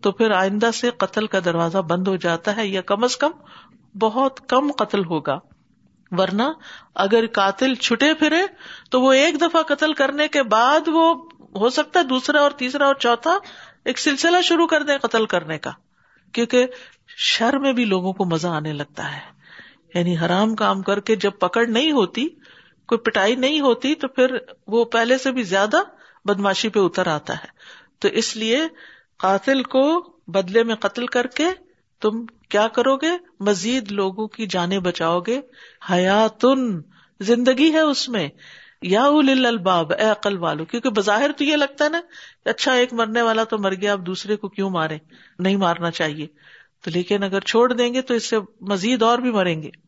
تو 0.00 0.12
پھر 0.12 0.30
آئندہ 0.30 0.70
سے 0.74 0.90
قتل 0.90 1.26
کا 1.26 1.38
دروازہ 1.44 1.78
بند 1.78 2.08
ہو 2.08 2.16
جاتا 2.16 2.56
ہے 2.56 2.66
یا 2.66 2.80
کم 2.80 3.04
از 3.04 3.16
کم 3.16 3.30
بہت 3.98 4.48
کم 4.48 4.72
قتل 4.72 5.04
ہوگا۔ 5.04 5.38
ورنہ 6.10 6.42
اگر 6.94 7.26
قاتل 7.26 7.74
چھٹے 7.74 8.14
پھرے، 8.14 8.40
تو 8.90 9.00
وہ 9.00 9.12
ایک 9.12 9.40
دفعہ 9.40 9.62
قتل 9.62 9.92
کرنے 9.92 10.28
کے 10.28 10.42
بعد 10.42 10.88
وہ 10.88 11.28
ہو 11.56 11.70
سکتا 11.70 12.00
ہے 12.00 12.04
دوسرا 12.04 12.40
اور 12.40 12.50
تیسرا 12.50 12.86
اور 12.86 12.94
چوتھا 12.94 13.38
ایک 13.84 13.98
سلسلہ 13.98 14.40
شروع 14.42 14.66
کر 14.66 14.82
دیں 14.82 14.98
قتل 14.98 15.26
کرنے 15.26 15.58
کا۔ 15.58 15.70
کیونکہ 16.32 16.66
شر 17.16 17.58
میں 17.58 17.72
بھی 17.72 17.84
لوگوں 17.84 18.12
کو 18.12 18.24
مزہ 18.24 18.48
آنے 18.48 18.72
لگتا 18.72 19.16
ہے۔ 19.16 19.34
یعنی 19.94 20.16
حرام 20.16 20.54
کام 20.54 20.82
کر 20.82 21.00
کے 21.00 21.16
جب 21.16 21.30
پکڑ 21.40 21.66
نہیں 21.66 21.92
ہوتی 21.92 22.28
کوئی 22.88 22.98
پٹائی 22.98 23.34
نہیں 23.34 23.60
ہوتی 23.60 23.94
تو 23.94 24.08
پھر 24.08 24.36
وہ 24.66 24.84
پہلے 24.84 25.18
سے 25.18 25.32
بھی 25.32 25.42
زیادہ 25.42 25.76
بدماشی 26.24 26.68
پہ 26.68 26.80
اتر 26.80 27.06
آتا 27.06 27.34
ہے۔ 27.34 27.46
تو 27.98 28.08
اس 28.08 28.36
لیے 28.36 28.60
قاتل 29.18 29.62
کو 29.62 30.14
بدلے 30.26 30.62
میں 30.62 30.74
قتل 30.74 31.06
کر 31.06 31.26
کے 31.26 31.44
تم 32.00 32.26
کیا 32.26 32.68
کرو 32.68 32.96
گے؟ 32.96 33.10
مزید 33.40 33.92
لوگوں 33.92 34.28
کی 34.28 34.46
جانے 34.46 34.80
بچاؤ 34.80 35.20
گے۔ 35.20 35.40
حیاتن، 35.90 36.82
زندگی 37.20 37.72
ہے 37.72 37.80
اس 37.80 38.08
میں۔ 38.08 38.28
یا 38.82 39.04
الباب، 39.04 39.92
اے 39.92 40.04
عقل 40.04 40.38
والو، 40.38 40.64
کیونکہ 40.64 40.90
بظاہر 40.90 41.30
تو 41.36 41.44
یہ 41.44 41.56
لگتا 41.56 41.84
ہے 41.84 41.90
نا 41.90 42.00
اچھا 42.44 42.72
ایک 42.72 42.92
مرنے 42.92 43.22
والا 43.22 43.44
تو 43.44 43.58
مر 43.58 43.74
گیا، 43.74 43.92
اب 43.92 44.06
دوسرے 44.06 44.36
کو 44.36 44.48
کیوں 44.48 44.70
مارے؟ 44.70 44.98
نہیں 45.38 45.56
مارنا 45.56 45.90
چاہیے۔ 45.90 46.26
تو 46.84 46.90
لیکن 46.90 47.22
اگر 47.22 47.40
چھوڑ 47.40 47.72
دیں 47.72 47.94
گے 47.94 48.02
تو 48.02 48.14
اس 48.14 48.30
سے 48.30 48.36
مزید 48.60 49.02
اور 49.02 49.18
بھی 49.18 49.30
مریں 49.30 49.62
گے۔ 49.62 49.83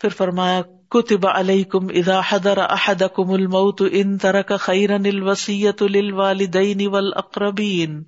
پھر 0.00 0.08
فرمایا، 0.08 0.62
کتب 0.90 1.26
علیکم 1.26 1.86
اذا 1.90 2.20
حضر 2.28 2.58
احدکم 2.58 3.30
الموت 3.30 3.82
ان 3.90 4.18
ترک 4.18 4.52
خیرا 4.60 4.94
الوصیت 4.94 5.82
للوالدین 5.82 6.86
والاقربین 6.86 8.02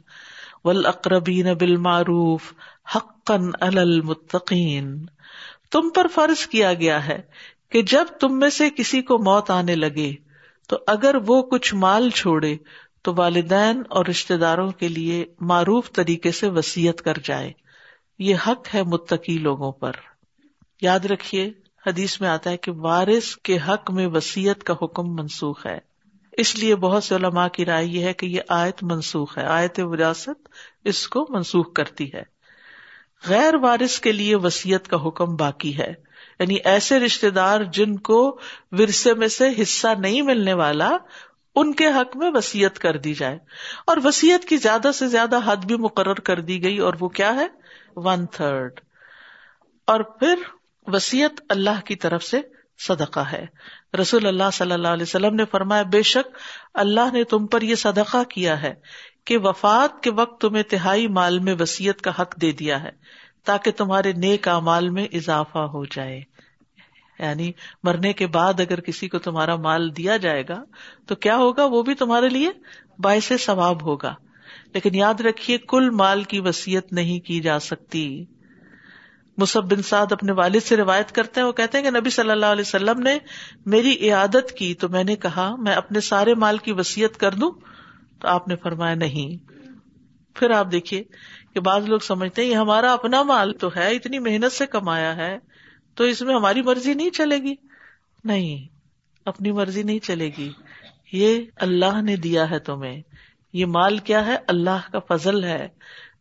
والاقربین 0.65 1.55
بالمعروف 1.55 2.53
حقا 2.97 3.37
علی 3.61 3.81
المتقین. 3.81 5.07
تم 5.71 5.91
پر 5.91 6.07
فرض 6.15 6.47
کیا 6.47 6.75
گیا 6.75 7.09
ہے 7.09 7.21
کہ 7.69 7.83
جب 7.83 8.05
تم 8.21 8.39
میں 8.39 8.51
سے 8.51 8.71
کسی 8.71 9.03
کو 9.03 9.19
موت 9.19 9.51
آنے 9.51 9.75
لگے، 9.75 10.13
تو 10.69 10.77
اگر 10.87 11.15
وہ 11.27 11.43
کچھ 11.43 11.75
مال 11.75 12.11
چھوڑے، 12.11 12.57
تو 13.03 13.15
والدین 13.17 13.83
اور 13.89 14.07
رشتے 14.07 14.37
داروں 14.37 14.71
کے 14.71 14.89
لیے 14.89 15.25
معروف 15.41 15.93
طریقے 15.93 16.33
سے 16.33 16.49
وسیعت 16.49 17.03
کر 17.03 17.15
جائے۔ 17.25 17.53
یہ 18.19 18.35
حق 18.47 18.75
ہے 18.75 18.83
متقی 18.83 19.39
لوگوں 19.39 19.73
پر۔ 19.73 19.93
یاد 20.83 21.01
رکھیے 21.01 21.53
حدیث 21.87 22.21
میں 22.21 22.29
آتا 22.29 22.51
ہے 22.51 22.57
کہ 22.57 22.71
وارث 22.71 23.37
کے 23.37 23.59
حق 23.69 23.91
میں 23.91 24.07
وسیعت 24.07 24.65
کا 24.65 24.75
حکم 24.83 25.15
منسوخ 25.15 25.67
ہے۔ 25.67 25.79
اس 26.33 26.57
لیے 26.57 26.77
بہت 26.77 27.05
سے 27.05 27.15
علماء 27.15 27.49
کی 27.49 27.65
رائے 27.65 27.87
یہ 27.87 28.05
ہے 28.05 28.13
کہ 28.13 28.27
یہ 28.27 28.41
آیت 28.49 28.83
منسوخ 28.83 29.39
ہے۔ 29.39 29.43
آیت 29.43 29.81
وراثت 29.83 30.49
اس 30.85 31.09
کو 31.09 31.27
منسوخ 31.29 31.73
کرتی 31.73 32.13
ہے۔ 32.13 32.23
غیر 33.29 33.55
وارث 33.55 34.01
کے 34.01 34.13
لیے 34.13 34.37
وسیعت 34.37 34.89
کا 34.89 34.97
حکم 35.07 35.37
باقی 35.37 35.79
ہے۔ 35.79 35.93
یعنی 36.39 36.55
ایسے 36.55 36.99
رشتے 37.01 37.31
دار 37.31 37.61
جن 37.65 37.97
کو 37.97 38.41
ورثے 38.73 39.15
میں 39.15 39.29
سے 39.29 39.49
حصہ 39.63 39.89
نہیں 39.99 40.23
ملنے 40.23 40.53
والا، 40.53 40.97
ان 41.55 41.75
کے 41.75 41.87
حق 41.87 42.17
میں 42.17 42.31
وسیعت 42.35 42.79
کر 42.79 42.97
دی 42.97 43.15
جائے۔ 43.15 43.39
اور 43.87 43.97
وسیعت 44.05 44.45
کی 44.45 44.57
زیادہ 44.57 44.91
سے 44.95 45.09
زیادہ 45.09 45.53
حد 45.53 45.57
بھی 45.57 45.77
مقرر 45.77 46.15
کر 46.15 46.41
دی 46.41 46.65
گئی 46.65 46.79
اور 46.79 46.95
وہ 47.01 47.09
کیا 47.09 47.35
ہے؟ 47.35 47.47
ون 47.97 48.27
تھرڈ 48.27 48.81
اور 49.87 50.01
پھر 50.01 50.35
وسیعت 50.87 51.41
اللہ 51.49 51.81
کی 51.85 51.97
طرف 51.97 52.25
سے 52.25 52.41
صدقہ 52.79 53.21
ہے۔ 53.21 53.47
رسول 54.01 54.27
اللہ 54.27 54.51
صلی 54.53 54.73
اللہ 54.73 54.89
علیہ 54.89 55.03
وسلم 55.03 55.35
نے 55.35 55.45
فرمایا، 55.45 55.83
بے 55.83 56.03
شک 56.03 56.39
اللہ 56.75 57.13
نے 57.13 57.25
تم 57.25 57.47
پر 57.47 57.63
یہ 57.63 57.75
صدقہ 57.75 58.23
کیا 58.25 58.63
ہے 58.63 58.75
کہ 59.27 59.39
وفات 59.39 60.03
کے 60.03 60.11
وقت 60.11 60.41
تمہیں 60.41 60.63
تہائی 60.63 61.09
مال 61.09 61.39
میں 61.39 61.55
وسیعت 61.61 62.03
کا 62.03 62.11
حق 62.11 62.41
دے 62.41 62.53
دیا 62.53 62.83
ہے 62.83 62.91
تاکہ 63.45 63.71
تمہارے 63.71 64.13
نیک 64.13 64.49
مال 64.49 64.91
میں 64.91 65.09
اضافہ 65.13 65.59
ہو 65.59 65.85
جائے۔ 65.85 66.21
یعنی 67.19 67.53
مرنے 67.83 68.13
کے 68.13 68.27
بعد 68.27 68.61
اگر 68.61 68.81
کسی 68.81 69.09
کو 69.09 69.19
تمہارا 69.19 69.57
مال 69.57 69.97
دیا 69.97 70.17
جائے 70.17 70.45
گا 70.49 70.65
تو 71.07 71.15
کیا 71.15 71.37
ہوگا؟ 71.37 71.65
وہ 71.65 71.83
بھی 71.83 71.95
تمہارے 71.95 72.29
لیے 72.29 72.51
باعث 72.99 73.33
ثواب 73.41 73.83
ہوگا۔ 73.83 74.15
لیکن 74.75 74.95
یاد 74.95 75.21
رکھیے، 75.21 75.59
کل 75.59 75.91
مال 75.91 76.23
کی 76.23 76.41
وسیعت 76.41 76.93
نہیں 76.93 77.21
کی 77.21 77.41
جا 77.41 77.59
سکتی۔ 77.59 78.25
مصب 79.41 79.65
بن 79.65 79.83
سعد 79.83 80.13
اپنے 80.13 80.33
والد 80.33 80.61
سے 80.61 80.77
روایت 80.77 81.13
کرتے 81.13 81.41
ہیں، 81.41 81.49
وہ 81.49 81.53
کہتے 81.53 81.79
ہیں 81.79 81.85
کہ 81.85 82.01
نبی 82.01 82.11
صلی 82.11 82.31
اللہ 82.31 82.47
علیہ 82.47 82.61
وسلم 82.61 83.01
نے 83.01 83.19
میری 83.67 83.97
عیادت 84.01 84.53
کی 84.53 84.75
تو 84.75 84.89
میں 84.89 85.05
نے 85.05 85.17
کہا، 85.17 85.57
میں 85.57 85.73
اپنے 85.73 86.01
سارے 86.01 86.35
مال 86.35 86.59
کی 86.59 86.73
وسیعت 86.73 87.21
کر 87.21 87.33
دوں، 87.33 87.53
تو 88.21 88.29
آپ 88.29 88.49
نے 88.49 88.57
فرمایا 88.57 88.95
نہیں۔ 88.95 89.51
پھر 90.35 90.51
آپ 90.51 90.73
دیکھیے 90.73 91.03
کہ 91.55 91.61
بعض 91.61 91.89
لوگ 91.89 91.99
سمجھتے 91.99 92.43
ہیں، 92.43 92.49
یہ 92.49 92.57
ہمارا 92.57 92.93
اپنا 92.93 93.23
مال 93.23 93.53
تو 93.53 93.69
ہے، 93.77 93.91
اتنی 93.91 94.19
محنت 94.19 94.53
سے 94.53 94.67
کمایا 94.67 95.17
ہے، 95.17 95.39
تو 95.95 96.05
اس 96.05 96.23
میں 96.23 96.35
ہماری 96.35 96.63
مرضی 96.63 96.95
نہیں 96.95 97.11
چلے 97.11 97.39
گی۔ 97.39 97.55
نہیں، 98.25 98.75
اپنی 99.25 99.53
مرضی 99.53 99.83
نہیں 99.83 99.99
چلے 99.99 100.31
گی۔ 100.39 100.53
یہ 101.13 101.39
اللہ 101.57 102.03
نے 102.03 102.17
دیا 102.17 102.51
ہے 102.51 102.59
تمہیں۔ 102.59 103.03
یہ 103.53 103.67
مال 103.67 103.99
کیا 103.99 104.27
ہے؟ 104.27 104.37
اللہ 104.47 104.93
کا 104.93 104.99
فضل 104.99 105.45
ہے۔ 105.45 105.69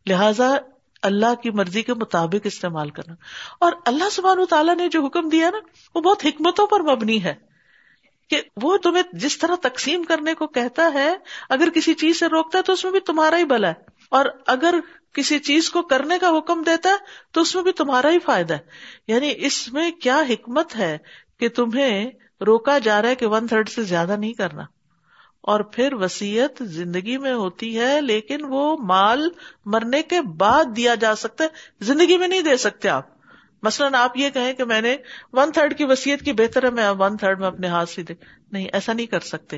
لہذا 0.07 0.55
اللہ 1.01 1.35
کی 1.35 1.49
مرضی 1.49 1.81
کے 1.81 1.93
مطابق 1.93 2.41
استعمال 2.43 2.89
کرنا۔ 2.89 3.15
اور 3.59 3.71
اللہ 3.85 4.09
سبحانہ 4.11 4.45
تعالیٰ 4.45 4.75
نے 4.75 4.89
جو 4.89 5.05
حکم 5.05 5.29
دیا 5.29 5.49
نا، 5.49 5.57
وہ 5.95 6.01
بہت 6.01 6.25
حکمتوں 6.25 6.67
پر 6.67 6.79
مبنی 6.79 7.23
ہے 7.23 7.35
کہ 8.29 8.41
وہ 8.61 8.77
تمہیں 8.77 9.03
جس 9.13 9.37
طرح 9.37 9.55
تقسیم 9.61 10.03
کرنے 10.03 10.33
کو 10.33 10.47
کہتا 10.47 10.93
ہے، 10.93 11.15
اگر 11.49 11.69
کسی 11.75 11.93
چیز 11.93 12.19
سے 12.19 12.27
روکتا 12.27 12.57
ہے 12.57 12.63
تو 12.63 12.73
اس 12.73 12.83
میں 12.83 12.91
بھی 12.91 12.99
تمہارا 12.99 13.37
ہی 13.37 13.43
بلا 13.43 13.67
ہے۔ 13.67 13.73
اور 14.11 14.25
اگر 14.47 14.75
کسی 15.13 15.39
چیز 15.39 15.69
کو 15.69 15.81
کرنے 15.81 16.17
کا 16.17 16.29
حکم 16.37 16.63
دیتا 16.63 16.89
ہے 16.89 16.95
تو 17.31 17.41
اس 17.41 17.55
میں 17.55 17.63
بھی 17.63 17.71
تمہارا 17.71 18.09
ہی 18.09 18.19
فائدہ 18.19 18.53
ہے۔ 18.53 18.59
یعنی 19.07 19.33
اس 19.37 19.73
میں 19.73 19.91
کیا 19.91 20.21
حکمت 20.29 20.75
ہے 20.75 20.97
کہ 21.39 21.49
تمہیں 21.49 22.11
روکا 22.45 22.77
جا 22.77 23.01
رہا 23.01 23.09
ہے 23.09 23.15
کہ 23.15 23.25
ون 23.25 23.47
تھرڈ 23.47 23.69
سے 23.69 23.83
زیادہ 23.83 24.15
نہیں 24.17 24.33
کرنا۔ 24.33 24.63
اور 25.41 25.60
پھر 25.60 25.93
وسیعت 25.93 26.63
زندگی 26.65 27.17
میں 27.17 27.34
ہوتی 27.34 27.79
ہے، 27.79 28.01
لیکن 28.01 28.38
وہ 28.41 28.77
مال 28.77 29.29
مرنے 29.65 30.03
کے 30.03 30.22
بعد 30.22 30.63
دیا 30.75 30.96
جا 30.96 31.15
سکتا 31.15 31.43
ہے، 31.43 31.50
زندگی 31.81 32.17
میں 32.17 32.27
نہیں 32.27 32.41
دے 32.41 32.58
سکتے 32.58 32.89
آپ۔ 32.89 33.05
مثلاً 33.63 33.93
آپ 33.93 34.17
یہ 34.17 34.29
کہیں 34.29 34.53
کہ 34.53 34.63
میں 34.63 34.81
نے 34.81 34.98
ون 35.34 35.51
تھرڈ 35.51 35.77
کی 35.77 35.84
وسیعت 35.84 36.19
کی، 36.19 36.34
بہتر 36.34 36.63
ہے 36.63 36.69
میں 36.69 36.89
ون 36.89 37.17
تھرڈ 37.17 37.39
میں 37.39 37.48
اپنے 37.48 37.67
ہاتھ 37.67 37.89
سے 37.89 38.03
دے 38.03 38.13
نہیں، 38.51 38.67
ایسا 38.74 38.93
نہیں 38.93 39.05
کر 39.05 39.19
سکتے۔ 39.19 39.58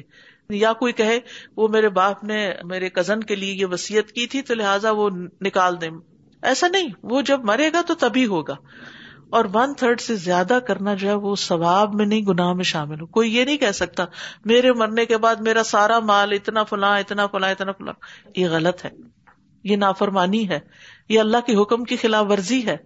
یا 0.50 0.74
کوئی 0.74 0.94
کہے، 0.94 1.20
وہ 1.58 1.68
میرے 1.68 1.90
باپ 1.90 2.24
نے 2.24 2.54
میرے 2.64 2.90
کزن 2.90 3.20
کے 3.20 3.36
لیے 3.36 3.54
یہ 3.54 3.66
وسیعت 3.66 4.12
کی 4.12 4.28
تھی، 4.28 4.42
تو 4.42 4.56
لہٰذا 4.56 4.92
وہ 4.92 5.10
نکال 5.42 5.82
دیں۔ 5.82 5.90
ایسا 6.42 6.68
نہیں، 6.68 6.88
وہ 7.04 7.22
جب 7.22 7.44
مرے 7.44 7.74
گا 7.74 7.82
تو 7.88 7.96
تبھی 7.96 8.26
ہوگا۔ 8.26 8.56
اور 9.32 9.46
ون 9.54 9.74
تھرڈ 9.74 10.02
سے 10.02 10.16
زیادہ 10.16 10.60
کرنا 10.68 10.94
جو 10.94 11.08
ہے 11.08 11.14
وہ 11.14 11.36
ثواب 11.36 11.94
میں 11.94 12.06
نہیں، 12.06 12.22
گناہ 12.22 12.54
میں 12.54 12.64
شامل 12.64 13.02
ہو 13.02 13.06
کوئی 13.06 13.36
یہ 13.36 13.46
نہیں 13.46 13.58
کہہ 13.58 13.72
سکتا، 13.72 14.06
میرے 14.46 14.74
مرنے 14.74 15.06
کے 15.06 15.18
بعد 15.18 15.36
میرا 15.36 15.64
سارا 15.64 16.00
مال 16.00 16.32
اتنا 16.32 16.64
فلاں 16.64 17.00
اتنا 17.00 17.28
فلاں 17.28 17.52
اتنا 17.52 17.72
فلاں۔ 17.72 17.94
یہ 18.36 18.48
غلط 18.50 18.86
ہے۔ 18.86 18.90
یہ 19.64 19.76
نافرمانی 19.76 20.50
ہے۔ 20.50 20.60
یہ 21.10 21.20
اللہ 21.20 21.38
کے 21.38 21.62
حکم 21.62 21.84
کی 21.84 21.96
خلاف 21.98 22.26
ورزی 22.30 22.66
ہے۔ 22.66 22.78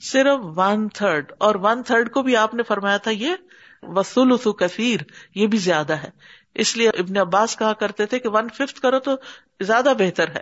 صرف 0.00 0.40
ون 0.42 0.88
تھرڈ 0.88 1.32
اور 1.38 1.54
ون 1.54 1.82
تھرڈ 1.82 2.10
کو 2.10 2.22
بھی 2.22 2.36
آپ 2.36 2.54
نے 2.54 2.62
فرمایا 2.62 2.96
تھا، 2.96 3.10
یہ 3.10 3.30
وسول 3.82 4.36
کثیر 4.36 5.00
یہ 5.34 5.46
بھی 5.46 5.58
زیادہ 5.58 5.92
ہے۔ 5.92 6.10
اس 6.54 6.76
لیے 6.76 6.88
ابن 6.88 7.16
عباس 7.16 7.56
کہا 7.56 7.72
کرتے 7.72 8.06
تھے 8.06 8.18
کہ 8.18 8.28
ون 8.28 8.48
ففتھ 8.48 8.80
کرو 8.80 8.98
تو 8.98 9.10
زیادہ 9.60 9.92
بہتر 9.98 10.28
ہے۔ 10.28 10.40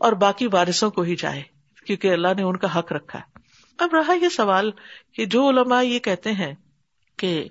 اور 0.00 0.12
باقی 0.12 0.48
بارشوں 0.48 0.90
کو 0.90 1.02
ہی 1.02 1.16
جائے، 1.16 1.42
کیونکہ 1.86 2.12
اللہ 2.12 2.28
نے 2.36 2.42
ان 2.42 2.56
کا 2.56 2.78
حق 2.78 2.92
رکھا 2.92 3.18
ہے۔ 3.18 3.37
اب 3.78 3.94
رہا 3.94 4.12
یہ 4.12 4.28
سوال 4.28 4.70
کہ 5.12 5.24
جو 5.24 5.48
علماء 5.48 5.82
یہ 5.82 5.98
کہتے 5.98 6.32
ہیں 6.32 6.54
کہ 7.16 7.48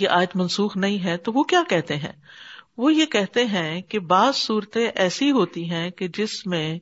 یہ 0.00 0.08
آج 0.08 0.26
منسوخ 0.34 0.76
نہیں 0.76 1.04
ہے 1.04 1.16
تو 1.16 1.32
وہ 1.32 1.42
کیا 1.42 1.62
کہتے 1.68 1.96
ہیں؟ 1.96 2.12
وہ 2.76 2.94
یہ 2.94 3.06
کہتے 3.06 3.44
ہیں 3.44 3.82
کہ 3.82 3.98
بعض 3.98 4.36
صورتیں 4.36 4.90
ایسی 4.94 5.30
ہوتی 5.30 5.70
ہیں 5.70 5.90
کہ 5.90 6.08
جس 6.08 6.46
میں 6.46 6.78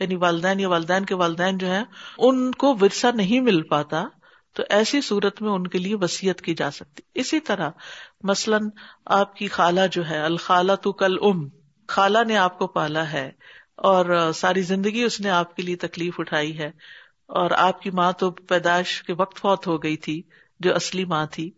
یعنی 0.00 0.16
والدین 0.16 0.60
یا 0.60 0.68
والدین 0.68 1.04
کے 1.04 1.14
والدین 1.14 1.58
جو 1.58 1.66
ہیں، 1.66 1.84
ان 2.18 2.52
کو 2.52 2.76
ورثہ 2.80 3.06
نہیں 3.14 3.40
مل 3.40 3.62
پاتا 3.62 4.04
تو 4.52 4.62
ایسی 4.70 5.00
صورت 5.00 5.42
میں 5.42 5.50
ان 5.50 5.66
کے 5.66 5.78
لیے 5.78 5.94
وسیعت 5.94 6.40
کی 6.40 6.54
جا 6.54 6.70
سکتی۔ 6.70 7.02
اسی 7.14 7.40
طرح 7.40 7.70
مثلاً 8.22 8.68
آپ 9.06 9.36
کی 9.36 9.48
خالہ 9.48 9.80
جو 9.92 10.08
ہے 10.08 10.20
الخالہ 10.20 10.72
تو 10.72 10.92
کل 10.92 11.16
ام 11.22 11.48
خالہ 11.88 12.18
نے 12.28 12.36
آپ 12.36 12.58
کو 12.58 12.66
پالا 12.66 13.12
ہے 13.12 13.30
اور 13.76 14.32
ساری 14.34 14.62
زندگی 14.62 15.02
اس 15.02 15.20
نے 15.20 15.30
آپ 15.30 15.56
کے 15.56 15.62
لیے 15.62 15.76
تکلیف 15.76 16.20
اٹھائی 16.20 16.58
ہے۔ 16.58 16.70
اور 17.26 17.50
آپ 17.50 17.82
کی 17.82 17.90
ماں 17.90 18.12
تو 18.12 18.30
پیدائش 18.30 19.02
کے 19.02 19.12
وقت 19.12 19.38
فوت 19.38 19.66
ہو 19.66 19.82
گئی 19.82 19.96
تھی، 19.96 20.22
جو 20.60 20.74
اصلی 20.74 21.04
ماں 21.04 21.26
تھی۔ 21.26 21.50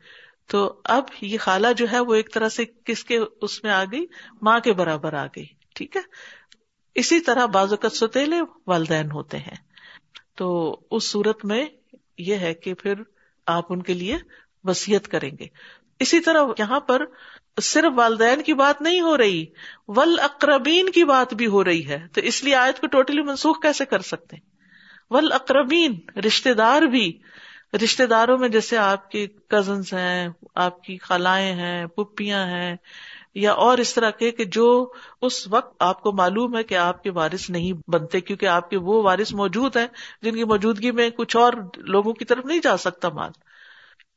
تو 0.47 0.81
اب 0.85 1.05
یہ 1.21 1.39
خالہ 1.39 1.67
جو 1.77 1.87
ہے 1.93 2.01
وہ 2.01 2.15
ایک 2.15 2.35
طرح 2.35 2.49
سے 2.49 2.65
کس 2.85 3.05
کے 3.05 3.19
اس 3.41 3.63
میں 3.63 3.73
آ 3.73 3.85
گئی؟ 3.85 4.07
ماں 4.43 4.61
کے 4.61 4.73
برابر 4.73 5.13
آ 5.13 5.27
گئی، 5.27 5.47
ٹھیک 5.75 5.97
ہے؟ 5.97 6.01
اسی 6.95 7.21
طرح 7.21 7.47
بعض 7.47 7.71
اوقات 7.71 7.93
ستیلے 7.93 8.37
والدین 8.67 9.11
ہوتے 9.11 9.39
ہیں۔ 9.39 9.69
تو 10.35 10.81
اس 10.91 11.11
صورت 11.11 11.45
میں 11.45 11.67
یہ 12.19 12.35
ہے 12.35 12.55
کہ 12.55 12.75
پھر 12.75 12.95
آپ 13.47 13.73
ان 13.73 13.83
کے 13.83 13.95
لیے 13.95 14.17
وسیعت 14.65 15.09
کریں 15.09 15.31
گے۔ 15.39 15.47
اسی 16.01 16.21
طرح 16.21 16.43
یہاں 16.59 16.81
پر 16.81 17.05
صرف 17.63 17.93
والدین 17.97 18.43
کی 18.43 18.55
بات 18.55 18.83
نہیں 18.83 19.01
ہو 19.01 19.19
رہی 19.19 19.47
ول 19.89 20.21
اقربین 20.21 20.91
کی 20.91 21.05
بات 21.05 21.35
بھی 21.35 21.47
ہو 21.47 21.65
رہی 21.65 21.89
ہے۔ 21.89 22.07
تو 22.13 22.21
اس 22.21 22.45
لیے 22.45 22.55
آیت 22.55 22.81
کو 22.81 22.87
ٹوٹلی 22.87 23.23
منسوخ 23.23 23.63
کیسے 23.63 23.85
کر 23.85 23.99
سکتے 23.99 24.37
ہیں؟ 24.37 24.48
ول 25.11 25.33
اقربین 25.33 26.19
رشتے 26.27 26.55
دار 26.55 26.83
بھی۔ 26.83 27.19
رشتے 27.85 28.07
داروں 28.07 28.39
میں 28.39 28.49
جیسے 28.49 28.77
آپ 28.77 29.11
کے 29.11 29.27
کزنس 29.27 29.93
ہیں، 29.93 30.29
آپ 30.55 30.83
کی 30.83 30.99
خلائیں 30.99 31.53
ہیں 31.53 31.87
پپیاں 31.87 32.47
ہیں، 32.47 32.77
یا 33.35 33.53
اور 33.53 33.79
اس 33.79 33.95
طرح 33.95 34.11
کے 34.11 34.31
کہ 34.31 34.45
جو 34.45 34.93
اس 35.23 35.49
وقت 35.49 35.83
آپ 35.83 36.03
کو 36.03 36.13
معلوم 36.13 36.57
ہے 36.57 36.63
کہ 36.63 36.75
آپ 36.75 37.03
کے 37.03 37.11
وارث 37.11 37.51
نہیں 37.51 37.91
بنتے، 37.91 38.21
کیونکہ 38.21 38.47
آپ 38.47 38.71
کے 38.71 38.77
وہ 38.77 39.03
وارث 39.03 39.35
موجود 39.35 39.77
ہیں 39.77 39.87
جن 40.23 40.35
کی 40.35 40.45
موجودگی 40.45 40.91
میں 40.91 41.11
کچھ 41.11 41.37
اور 41.37 41.53
لوگوں 41.77 42.13
کی 42.13 42.25
طرف 42.25 42.45
نہیں 42.45 42.61
جا 42.63 42.77
سکتا 42.77 43.09
مال۔ 43.09 43.31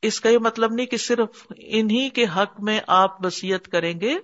اس 0.02 0.20
کا 0.20 0.28
یہ 0.28 0.38
مطلب 0.38 0.72
نہیں 0.72 0.86
کہ 0.86 0.96
صرف 0.96 1.46
انہی 1.56 2.08
کے 2.08 2.24
حق 2.36 2.60
میں 2.60 2.80
آپ 2.86 3.26
وسیعت 3.26 3.68
کریں 3.68 4.00
گے 4.00 4.14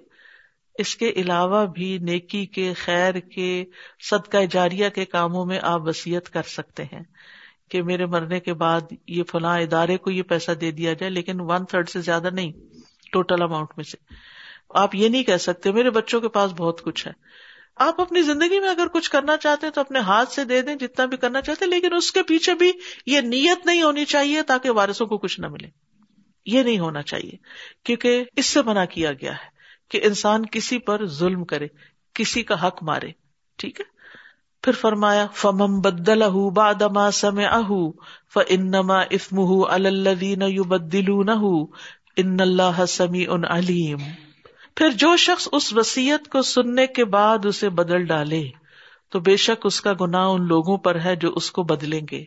اس 0.79 0.97
کے 0.97 1.11
علاوہ 1.11 1.67
بھی 1.67 1.99
نیکی 1.99 2.47
کے، 2.47 2.73
خیر 2.73 3.15
کے، 3.15 3.65
صدقہ 4.11 4.45
جاریہ 4.51 4.89
کے 4.89 5.05
کاموں 5.05 5.45
میں 5.47 5.59
آپ 5.63 5.81
وسیعت 5.83 6.31
کر 6.31 6.43
سکتے 6.43 6.85
ہیں 6.85 7.03
کہ 7.69 7.83
میرے 7.83 8.07
مرنے 8.07 8.41
کے 8.41 8.55
بعد 8.55 8.81
یہ 9.07 9.23
فلاں 9.23 9.61
ادارے 9.61 9.97
کو 9.97 10.11
یہ 10.11 10.23
پیسہ 10.23 10.51
دے 10.51 10.71
دیا 10.71 10.93
جائے، 10.93 11.11
لیکن 11.11 11.41
ون 11.41 11.65
تھرڈ 11.65 11.89
سے 11.89 12.01
زیادہ 12.01 12.31
نہیں 12.33 12.53
ٹوٹل 13.13 13.43
اماؤنٹ 13.43 13.69
میں 13.77 13.85
سے۔ 13.85 13.97
آپ 14.71 14.95
یہ 14.95 15.09
نہیں 15.09 15.25
کہہ 15.25 15.37
سکتے، 15.37 15.73
میرے 15.73 15.91
بچوں 15.91 16.21
کے 16.21 16.29
پاس 16.29 16.53
بہت 16.53 16.83
کچھ 16.83 17.07
ہے۔ 17.07 17.13
آپ 17.77 18.01
اپنی 18.01 18.23
زندگی 18.23 18.61
میں 18.61 18.69
اگر 18.69 18.87
کچھ 18.93 19.11
کرنا 19.11 19.37
چاہتے 19.37 19.67
ہیں 19.67 19.73
تو 19.73 19.81
اپنے 19.81 19.99
ہاتھ 19.99 20.33
سے 20.33 20.45
دے 20.45 20.63
دیں، 20.63 20.75
جتنا 20.75 21.05
بھی 21.05 21.17
کرنا 21.17 21.41
چاہتے 21.41 21.65
ہیں، 21.65 21.73
لیکن 21.73 21.95
اس 21.95 22.13
کے 22.13 22.23
پیچھے 22.23 22.55
بھی 22.55 22.73
یہ 23.07 23.21
نیت 23.21 23.67
نہیں 23.67 23.83
ہونی 23.83 24.05
چاہیے 24.05 24.43
تاکہ 24.43 24.71
وارثوں 24.71 25.07
کو 25.07 25.19
کچھ 25.19 25.41
نہ 25.41 25.47
ملے۔ 25.49 25.69
یہ 26.47 26.63
نہیں 26.63 26.79
ہونا 26.79 27.03
چاہیے، 27.03 27.33
کیونکہ 27.85 28.25
اس 28.37 28.47
سے 28.47 28.63
منع 28.63 28.85
کیا 28.85 29.13
گیا 29.13 29.33
ہے۔ 29.33 29.58
کہ 29.88 30.00
انسان 30.02 30.47
کسی 30.47 30.78
پر 30.78 31.07
ظلم 31.07 31.45
کرے، 31.45 31.66
کسی 32.14 32.42
کا 32.42 32.66
حق 32.66 32.83
مارے، 32.83 33.11
ٹھیک 33.57 33.80
ہے؟ 33.80 33.99
پھر 34.62 34.73
فرمایا 34.73 35.26
فمم 35.35 35.80
بدل 35.80 36.23
بادما 36.54 37.11
سم 37.11 37.38
اہ 37.38 37.90
ف 38.35 38.38
انما 38.49 39.00
افم 39.00 39.40
الدین 39.68 40.62
بدلو 40.62 41.23
نہ 41.23 41.64
ان 42.16 42.40
اللہ 42.40 42.87
سمی 42.88 43.26
ان 43.28 43.45
علیم 43.45 43.99
پھر 44.76 44.90
جو 44.90 45.16
شخص 45.16 45.49
اس 45.52 45.73
وسیعت 45.73 46.28
کو 46.28 46.42
سننے 46.42 46.87
کے 46.87 47.04
بعد 47.04 47.38
اسے 47.45 47.68
بدل 47.68 48.04
ڈالے، 48.04 48.45
تو 49.09 49.21
بے 49.21 49.37
شک 49.37 49.66
اس 49.66 49.80
کا 49.80 49.92
گنا 50.00 50.26
ان 50.26 50.47
لوگوں 50.47 50.78
پر 50.78 51.00
ہے 51.00 51.16
جو 51.16 51.33
اس 51.35 51.50
کو 51.50 51.62
بدلیں 51.62 52.00
گے۔ 52.11 52.25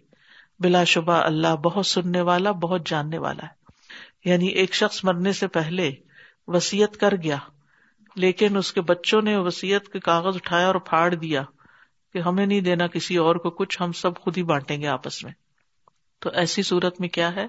بلا 0.59 0.83
شبہ 0.83 1.13
اللہ 1.13 1.55
بہت 1.55 1.85
سننے 1.85 2.21
والا، 2.21 2.51
بہت 2.51 2.87
جاننے 2.87 3.17
والا 3.17 3.45
ہے۔ 3.45 3.61
یعنی 4.29 4.47
ایک 4.47 4.73
شخص 4.73 5.03
مرنے 5.03 5.31
سے 5.31 5.47
پہلے 5.47 5.91
وسیعت 6.47 6.97
کر 6.97 7.15
گیا۔ 7.23 7.37
لیکن 8.15 8.57
اس 8.57 8.73
کے 8.73 8.81
بچوں 8.81 9.21
نے 9.21 9.37
وسیعت 9.37 9.89
کے 9.93 9.99
کاغذ 9.99 10.35
اٹھایا 10.35 10.67
اور 10.67 10.75
پھاڑ 10.75 11.15
دیا 11.15 11.43
کہ 12.13 12.19
ہمیں 12.19 12.45
نہیں 12.45 12.61
دینا 12.61 12.87
کسی 12.87 13.17
اور 13.17 13.35
کو، 13.35 13.49
کچھ 13.49 13.81
ہم 13.81 13.91
سب 13.91 14.19
خود 14.19 14.37
ہی 14.37 14.43
بانٹیں 14.43 14.81
گے 14.81 14.87
آپس 14.87 15.23
میں۔ 15.23 15.31
تو 16.19 16.29
ایسی 16.29 16.63
صورت 16.63 17.01
میں 17.01 17.09
کیا 17.09 17.35
ہے؟ 17.35 17.47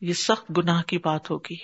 یہ 0.00 0.12
سخت 0.12 0.52
گناہ 0.56 0.82
کی 0.82 0.98
بات 0.98 1.30
ہوگی۔ 1.30 1.56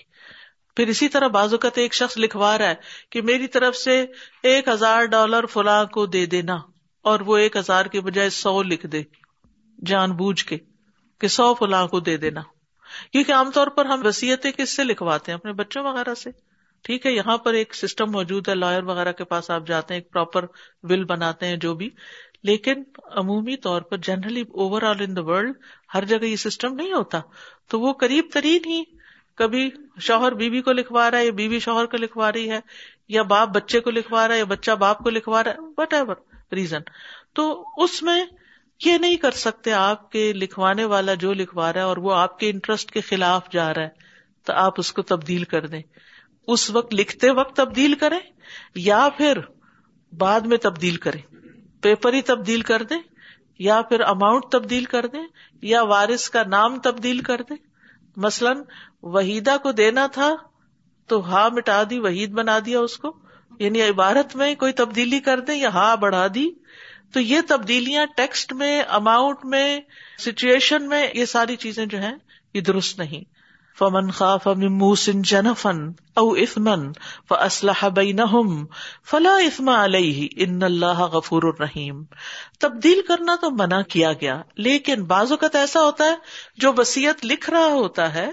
پھر 0.76 0.86
اسی 0.86 1.08
طرح 1.08 1.28
بازو 1.28 1.58
کا 1.58 1.68
ایک 1.76 1.94
شخص 1.94 2.18
لکھوا 2.18 2.58
رہا 2.58 2.68
ہے 2.68 2.74
کہ 3.10 3.22
میری 3.22 3.46
طرف 3.46 3.76
سے 3.76 4.06
ایک 4.42 4.68
ہزار 4.68 5.04
ڈالر 5.04 5.46
فلاں 5.46 5.84
کو 5.84 6.06
دے 6.06 6.26
دینا 6.26 6.56
اور 7.02 7.20
وہ 7.20 7.36
ایک 7.36 7.56
ہزار 7.56 7.86
کے 7.86 8.00
بجائے 8.00 8.30
سو 8.30 8.62
لکھ 8.62 8.86
دے، 8.86 9.02
جان 9.86 10.12
بوجھ 10.12 10.44
کے 10.44 10.58
کہ 11.20 11.28
سو 11.28 11.54
فلاں 11.54 11.86
کو 11.86 12.00
دے 12.00 12.16
دینا۔ 12.16 12.40
کیونکہ 13.12 13.32
عام 13.32 13.50
طور 13.50 13.66
پر 13.66 13.84
ہم 13.84 14.06
وسیعتیں 14.06 14.52
کس 14.52 14.76
سے 14.76 14.84
لکھواتے 14.84 15.32
ہیں؟ 15.32 15.38
اپنے 15.38 15.52
بچوں 15.52 15.84
وغیرہ 15.84 16.14
سے۔ 16.14 16.30
ٹھیک 16.82 17.06
ہے، 17.06 17.12
یہاں 17.12 17.38
پر 17.38 17.52
ایک 17.52 17.74
سسٹم 17.74 18.12
موجود 18.12 18.48
ہے 18.48 18.54
لائر 18.54 18.82
وغیرہ 18.82 19.12
کے 19.12 19.24
پاس 19.24 19.50
آپ 19.50 19.66
جاتے 19.66 19.94
ہیں، 19.94 20.00
ایک 20.00 20.12
پراپر 20.12 20.44
ول 20.82 21.04
بناتے 21.04 21.46
ہیں، 21.46 21.56
جو 21.56 21.74
بھی۔ 21.74 21.90
لیکن 22.42 22.82
عمومی 23.10 23.56
طور 23.56 23.82
پر 23.82 23.96
generally 23.96 24.40
overall 24.82 24.96
in 25.00 25.16
the 25.16 25.22
world 25.22 25.54
ہر 25.94 26.04
جگہ 26.04 26.24
یہ 26.24 26.36
سسٹم 26.36 26.74
نہیں 26.74 26.92
ہوتا۔ 26.92 27.20
تو 27.68 27.80
وہ 27.80 27.92
قریب 27.92 28.24
ترین 28.32 28.64
ہی 28.66 28.82
کبھی 29.34 29.70
شوہر 30.00 30.32
بیوی 30.32 30.62
کو 30.62 30.72
لکھوا 30.72 31.10
رہا 31.10 31.18
ہے، 31.18 31.24
یا 31.24 31.32
بیوی 31.32 31.58
شوہر 31.58 31.86
کو 31.86 31.96
لکھوا 31.96 32.32
رہی 32.32 32.50
ہے، 32.50 32.60
یا 33.08 33.22
باپ 33.22 33.48
بچے 33.48 33.80
کو 33.80 33.90
لکھوا 33.90 34.28
رہا 34.28 34.34
ہے، 34.34 34.38
یا 34.38 34.44
بچہ 34.44 34.70
باپ 34.70 34.98
کو 34.98 35.10
لکھوا 35.10 35.44
رہا 35.44 35.50
ہے 35.50 35.56
وٹ 35.76 35.94
ایور 35.94 36.14
ریزن 36.52 36.80
تو 37.34 37.64
اس 37.76 38.02
میں 38.02 38.24
یہ 38.84 38.98
نہیں 38.98 39.16
کر 39.16 39.30
سکتے 39.30 39.72
آپ 39.72 40.12
کے 40.12 40.32
لکھوانے 40.32 40.84
والا 40.84 41.14
جو 41.14 41.32
لکھوا 41.32 41.72
رہا 41.72 41.80
ہے 41.80 41.84
اور 41.84 41.96
وہ 41.96 42.14
آپ 42.14 42.38
کے 42.38 42.50
انٹرسٹ 42.50 42.90
کے 42.90 43.00
خلاف 43.00 43.50
جا 43.50 43.74
رہا 43.74 43.82
ہے، 43.82 43.88
تو 44.44 44.52
آپ 44.52 44.72
اس 44.76 44.92
کو 44.92 45.02
تبدیل 45.02 45.44
کر 45.44 45.66
دیں۔ 45.66 45.82
اس 46.46 46.70
وقت 46.70 46.94
لکھتے 46.94 47.30
وقت 47.30 47.56
تبدیل 47.56 47.94
کریں 47.94 48.18
یا 48.74 49.08
پھر 49.16 49.38
بعد 50.18 50.40
میں 50.40 50.56
تبدیل 50.56 50.96
کریں۔ 50.96 51.36
پیپر 51.80 52.12
ہی 52.12 52.22
تبدیل 52.22 52.60
کر 52.60 52.82
دیں 52.82 52.98
یا 53.58 53.82
پھر 53.82 54.00
اماؤنٹ 54.00 54.44
تبدیل 54.52 54.84
کر 54.84 55.06
دیں 55.06 55.26
یا 55.62 55.82
وارث 55.82 56.30
کا 56.30 56.42
نام 56.42 56.80
تبدیل 56.80 57.18
کر 57.18 57.42
دیں۔ 57.42 57.56
مثلاً 58.16 58.62
وحیدہ 59.02 59.56
کو 59.62 59.72
دینا 59.72 60.06
تھا 60.06 60.34
تو 61.06 61.24
ہاں 61.24 61.50
مٹا 61.50 61.82
دی، 61.90 61.98
وحید 61.98 62.30
بنا 62.30 62.58
دیا 62.66 62.80
اس 62.80 62.96
کو۔ 62.96 63.16
یعنی 63.58 63.82
عبارت 63.82 64.36
میں 64.36 64.54
کوئی 64.54 64.72
تبدیلی 64.72 65.20
کر 65.20 65.40
دیں 65.40 65.54
یا 65.54 65.68
ہاں 65.68 65.96
بڑھا 65.96 66.26
دی۔ 66.34 66.50
تو 67.12 67.20
یہ 67.20 67.40
تبدیلیاں 67.48 68.06
ٹیکسٹ 68.16 68.52
میں، 68.52 68.82
اماؤنٹ 68.88 69.44
میں 69.44 69.80
سچویشن 70.18 70.88
میں، 70.88 71.06
یہ 71.14 71.24
ساری 71.24 71.56
چیزیں 71.56 71.86
جو 71.86 71.98
ہیں، 71.98 72.14
یہ 72.54 72.60
درست 72.60 72.98
نہیں۔ 72.98 73.32
فمن 73.78 74.10
خاف 74.10 74.46
موسن 74.46 75.22
جنفن 75.22 75.92
او 76.14 76.32
افمن 76.32 76.92
و 77.30 77.34
اسلح 77.34 77.88
بینہم 77.88 78.64
فلا 79.04 79.34
افم 79.34 79.68
علیہ 79.68 80.28
ان 80.36 80.62
اللہ 80.62 81.00
غفور 81.00 81.42
الرحیم 81.42 82.02
تبدیل 82.60 83.00
کرنا 83.08 83.36
تو 83.40 83.50
منع 83.50 83.82
کیا 83.82 84.12
گیا، 84.12 84.42
لیکن 84.56 85.04
بعض 85.04 85.30
اوقات 85.30 85.56
ایسا 85.56 85.84
ہوتا 85.84 86.04
ہے، 86.04 86.14
جو 86.56 86.72
وسیعت 86.76 87.24
لکھ 87.24 87.50
رہا 87.50 87.66
ہوتا 87.66 88.14
ہے، 88.14 88.30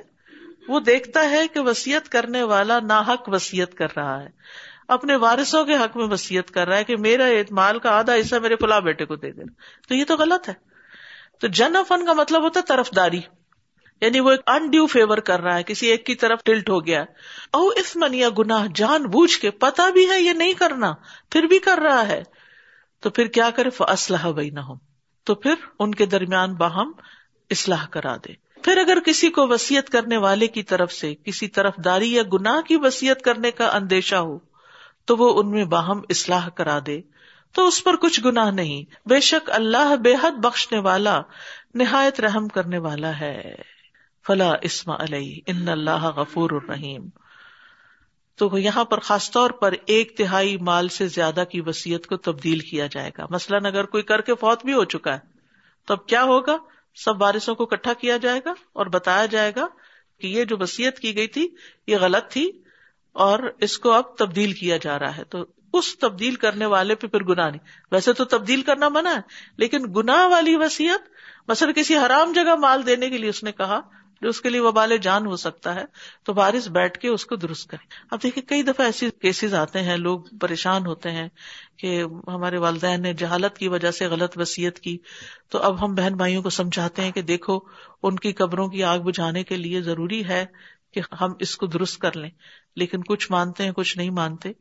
وہ 0.68 0.80
دیکھتا 0.80 1.30
ہے 1.30 1.48
کہ 1.48 1.60
وسیعت 1.60 2.10
کرنے 2.10 2.44
والا 2.44 2.80
ناحق 2.80 3.30
وسیعت 3.30 3.74
کر 3.74 3.88
رہا 3.96 4.22
ہے۔ 4.22 4.28
اپنے 4.90 5.16
وارثوں 5.16 5.66
کے 5.66 5.76
حق 5.76 5.98
میں 5.98 6.06
وسیعت 6.06 6.52
کر 6.52 6.68
رہا 6.68 6.78
ہے 6.78 6.84
کہ 6.84 6.98
میرا 6.98 7.24
مال 7.52 7.80
کا 7.80 7.90
آدھا 7.90 8.14
حصہ 8.14 8.36
میرے 8.36 8.56
فلاں 8.56 8.82
بیٹے 8.82 9.06
کو 9.06 9.16
دے 9.16 9.32
دینا۔ 9.32 9.54
تو 9.88 9.96
یہ 9.96 10.06
تو 10.06 10.18
غلط 10.18 10.50
ہے۔ 10.50 10.54
تو 11.40 11.48
جن 11.48 11.74
فن 11.88 12.06
کا 12.06 12.14
مطلب 12.14 12.44
ہوتا 12.44 12.60
ہے 12.60 12.66
طرف 12.66 12.90
داری 12.96 13.22
یعنی 14.02 14.20
وہ 14.20 14.32
ایک 14.32 14.40
انڈیو 14.48 14.86
فیور 14.86 15.18
کر 15.18 15.40
رہا 15.40 15.58
ہے، 15.58 15.64
کسی 15.64 15.88
ایک 15.88 16.06
کی 16.06 16.16
طرف 16.16 16.44
ٹلٹ 16.44 16.70
ہو 16.70 16.86
گیا۔ 16.86 17.06
او 17.54 17.68
اس 17.68 17.96
من 17.96 18.14
یا 18.14 18.30
گنا 18.38 18.66
جان 18.76 19.04
بوجھ 19.04 19.40
کے 19.40 19.52
پتا 19.52 19.90
بھی 19.90 20.10
ہے 20.10 20.22
یہ 20.22 20.34
نہیں 20.34 20.54
کرنا، 20.54 20.94
پھر 21.30 21.44
بھی 21.44 21.60
کر 21.60 21.78
رہا 21.78 22.08
ہے۔ 22.08 22.24
تو 23.00 23.10
پھر 23.10 23.26
کیا 23.26 23.50
کرے؟ 23.50 23.70
اسلحہ 23.92 24.32
بھائی 24.32 24.50
نہ 24.50 24.60
ہو 24.60 24.74
تو 25.24 25.36
پھر 25.36 25.54
ان 25.80 25.96
کے 25.96 26.06
درمیان 26.06 26.54
باہم 26.54 26.92
اصلاح 27.50 27.88
کرا 27.88 28.16
دے۔ 28.16 28.34
پھر 28.64 28.78
اگر 28.78 29.00
کسی 29.00 29.30
کو 29.30 29.48
وسیعت 29.48 29.90
کرنے 29.90 30.18
والے 30.18 30.48
کی 30.48 30.64
طرف 30.64 30.94
سے، 30.94 31.16
کسی 31.16 31.48
طرف 31.48 31.74
داری 31.86 32.14
یا 32.14 32.24
گناہ 32.34 32.62
کی 32.62 32.76
وسیعت 32.76 33.22
کرنے 33.22 33.52
کا 33.52 33.68
اندیشہ 33.68 34.16
ہو 34.16 34.49
تو 35.10 35.18
وہ 35.18 35.40
ان 35.40 35.52
میں 35.52 35.66
باہم 35.66 36.02
اصلاح 36.10 36.50
کرا 36.50 36.80
دے 36.86 37.02
تو 37.54 37.68
اس 37.68 37.84
پر 37.84 37.96
کچھ 37.96 38.22
گناہ 38.26 38.52
نہیں۔ 38.52 39.10
بے 39.10 39.20
شک 39.20 39.52
اللہ 39.52 39.96
بے 39.96 40.16
حد 40.24 40.32
بخشنے 40.32 40.80
والا، 40.80 41.22
نہایت 41.74 42.20
رحم 42.20 42.48
کرنے 42.48 42.78
والا 42.78 43.20
ہے۔ 43.20 43.56
فلا 44.28 44.54
اسما 44.62 44.96
علیہ، 45.00 45.42
ان 45.46 45.70
اللہ 45.70 46.06
غفور 46.06 46.52
الرحیم۔ 46.52 47.10
تو 48.36 48.58
یہاں 48.58 48.86
پر 48.86 49.00
خاص 49.00 49.32
طور 49.32 49.50
پر 49.50 49.74
ایک 49.86 50.18
تہائی 50.18 50.58
مال 50.58 50.88
سے 50.88 51.08
زیادہ 51.08 51.44
کی 51.52 51.62
وسیعت 51.62 52.08
کو 52.08 52.18
تبدیل 52.18 52.60
کیا 52.60 52.88
جائے 52.88 53.12
گا۔ 53.18 53.26
مثلاً 53.30 53.66
اگر 53.66 53.84
کوئی 53.84 54.04
کر 54.04 54.22
کے 54.22 54.36
فوت 54.36 54.66
بھی 54.66 54.74
ہو 54.74 54.84
چکا 54.84 55.14
ہے، 55.14 55.20
تو 55.86 55.94
اب 55.94 56.08
کیا 56.08 56.24
ہوگا؟ 56.24 56.58
سب 56.96 57.16
بارشوں 57.16 57.56
کو 57.56 57.64
اکٹھا 57.64 57.94
کیا 57.94 58.18
جائے 58.18 58.40
گا 58.46 58.54
اور 58.74 58.86
بتایا 58.86 59.26
جائے 59.26 59.52
گا 59.56 59.68
کہ 60.22 60.28
یہ 60.28 60.46
جو 60.46 60.58
وسیعت 60.60 61.00
کی 61.00 61.16
گئی 61.16 61.28
تھی، 61.28 61.48
یہ 61.88 61.98
غلط 61.98 62.32
تھی۔ 62.32 62.52
اور 63.14 63.40
اس 63.62 63.78
کو 63.78 63.92
اب 63.92 64.18
تبدیل 64.18 64.54
کیا 64.54 64.78
جا 64.78 65.00
رہا 65.00 65.18
ہے 65.18 65.24
تو 65.24 65.46
اس 65.74 66.00
تبدیل 66.00 66.36
کرنے 66.36 66.66
والے 66.66 66.96
پہ 66.96 67.08
پھر 67.08 67.24
گنا 67.24 67.50
نہیں۔ 67.50 67.68
ویسے 67.92 68.14
تو 68.14 68.26
تبدیل 68.26 68.62
کرنا 68.62 68.90
منع 68.90 69.10
ہے، 69.10 69.22
لیکن 69.58 69.86
گنا 69.96 70.28
والی 70.28 70.56
وسیعت 70.56 71.10
مثلا 71.48 71.72
کسی 71.72 71.98
حرام 71.98 72.34
جگہ 72.34 72.56
مال 72.56 72.86
دینے 72.86 73.10
کے 73.10 73.18
لیے 73.18 73.30
اس 73.30 73.44
نے 73.44 73.52
کہا 73.52 73.80
جو 74.22 74.30
اس 74.30 74.42
کے 74.42 74.50
لیے 74.50 74.60
وبال 74.60 74.98
جان 74.98 75.26
ہو 75.26 75.36
سکتا 75.36 75.76
ہے، 75.76 75.86
تو 76.24 76.34
بارش 76.34 76.68
بیٹھ 76.68 77.00
کے 77.00 77.08
اس 77.08 77.26
کو 77.26 77.36
درست 77.36 77.70
کرے۔ 77.70 77.94
اب 78.12 78.24
دیکھیے 78.24 78.42
کئی 78.42 78.64
دفعہ 78.64 78.86
ایسی 78.86 79.10
کیسز 79.22 79.54
آتے 79.54 79.82
ہیں، 79.82 79.98
لوگ 79.98 80.20
پریشان 80.42 80.86
ہوتے 80.86 81.12
ہیں 81.12 81.30
کہ 81.78 82.04
ہمارے 82.28 82.58
والدین 82.58 83.02
نے 83.02 83.14
جہالت 83.14 83.58
کی 83.58 83.68
وجہ 83.68 83.92
سے 83.92 84.08
غلط 84.08 84.38
وسیعت 84.38 84.80
کی۔ 84.80 84.98
تو 85.50 85.58
اب 85.58 85.86
ہم 85.86 85.96
بہن 85.96 86.16
بھائیوں 86.16 86.44
کو 86.44 86.50
سمجھاتے 86.50 87.02
ہیں 87.02 87.12
کہ 87.12 87.22
دیکھو، 87.22 87.60
ان 88.04 88.16
کی 88.16 88.34
قبروں 88.34 88.68
کی 88.68 88.84
آگ 88.84 89.00
بجھانے 89.00 89.44
کے 89.44 89.56
لیے 89.56 89.82
ضروری 89.82 90.26
ہے 90.26 90.46
کہ 90.94 91.02
ہم 91.22 91.34
اس 91.40 91.58
کو 91.58 91.66
درست 91.66 91.98
کر 91.98 92.18
لیں۔ 92.18 92.30
لیکن 92.76 93.04
کچھ 93.04 93.32
مانتے 93.32 93.64
ہیں، 93.64 93.72
کچھ 93.72 93.98
نہیں 93.98 94.10
مانتے، 94.10 94.52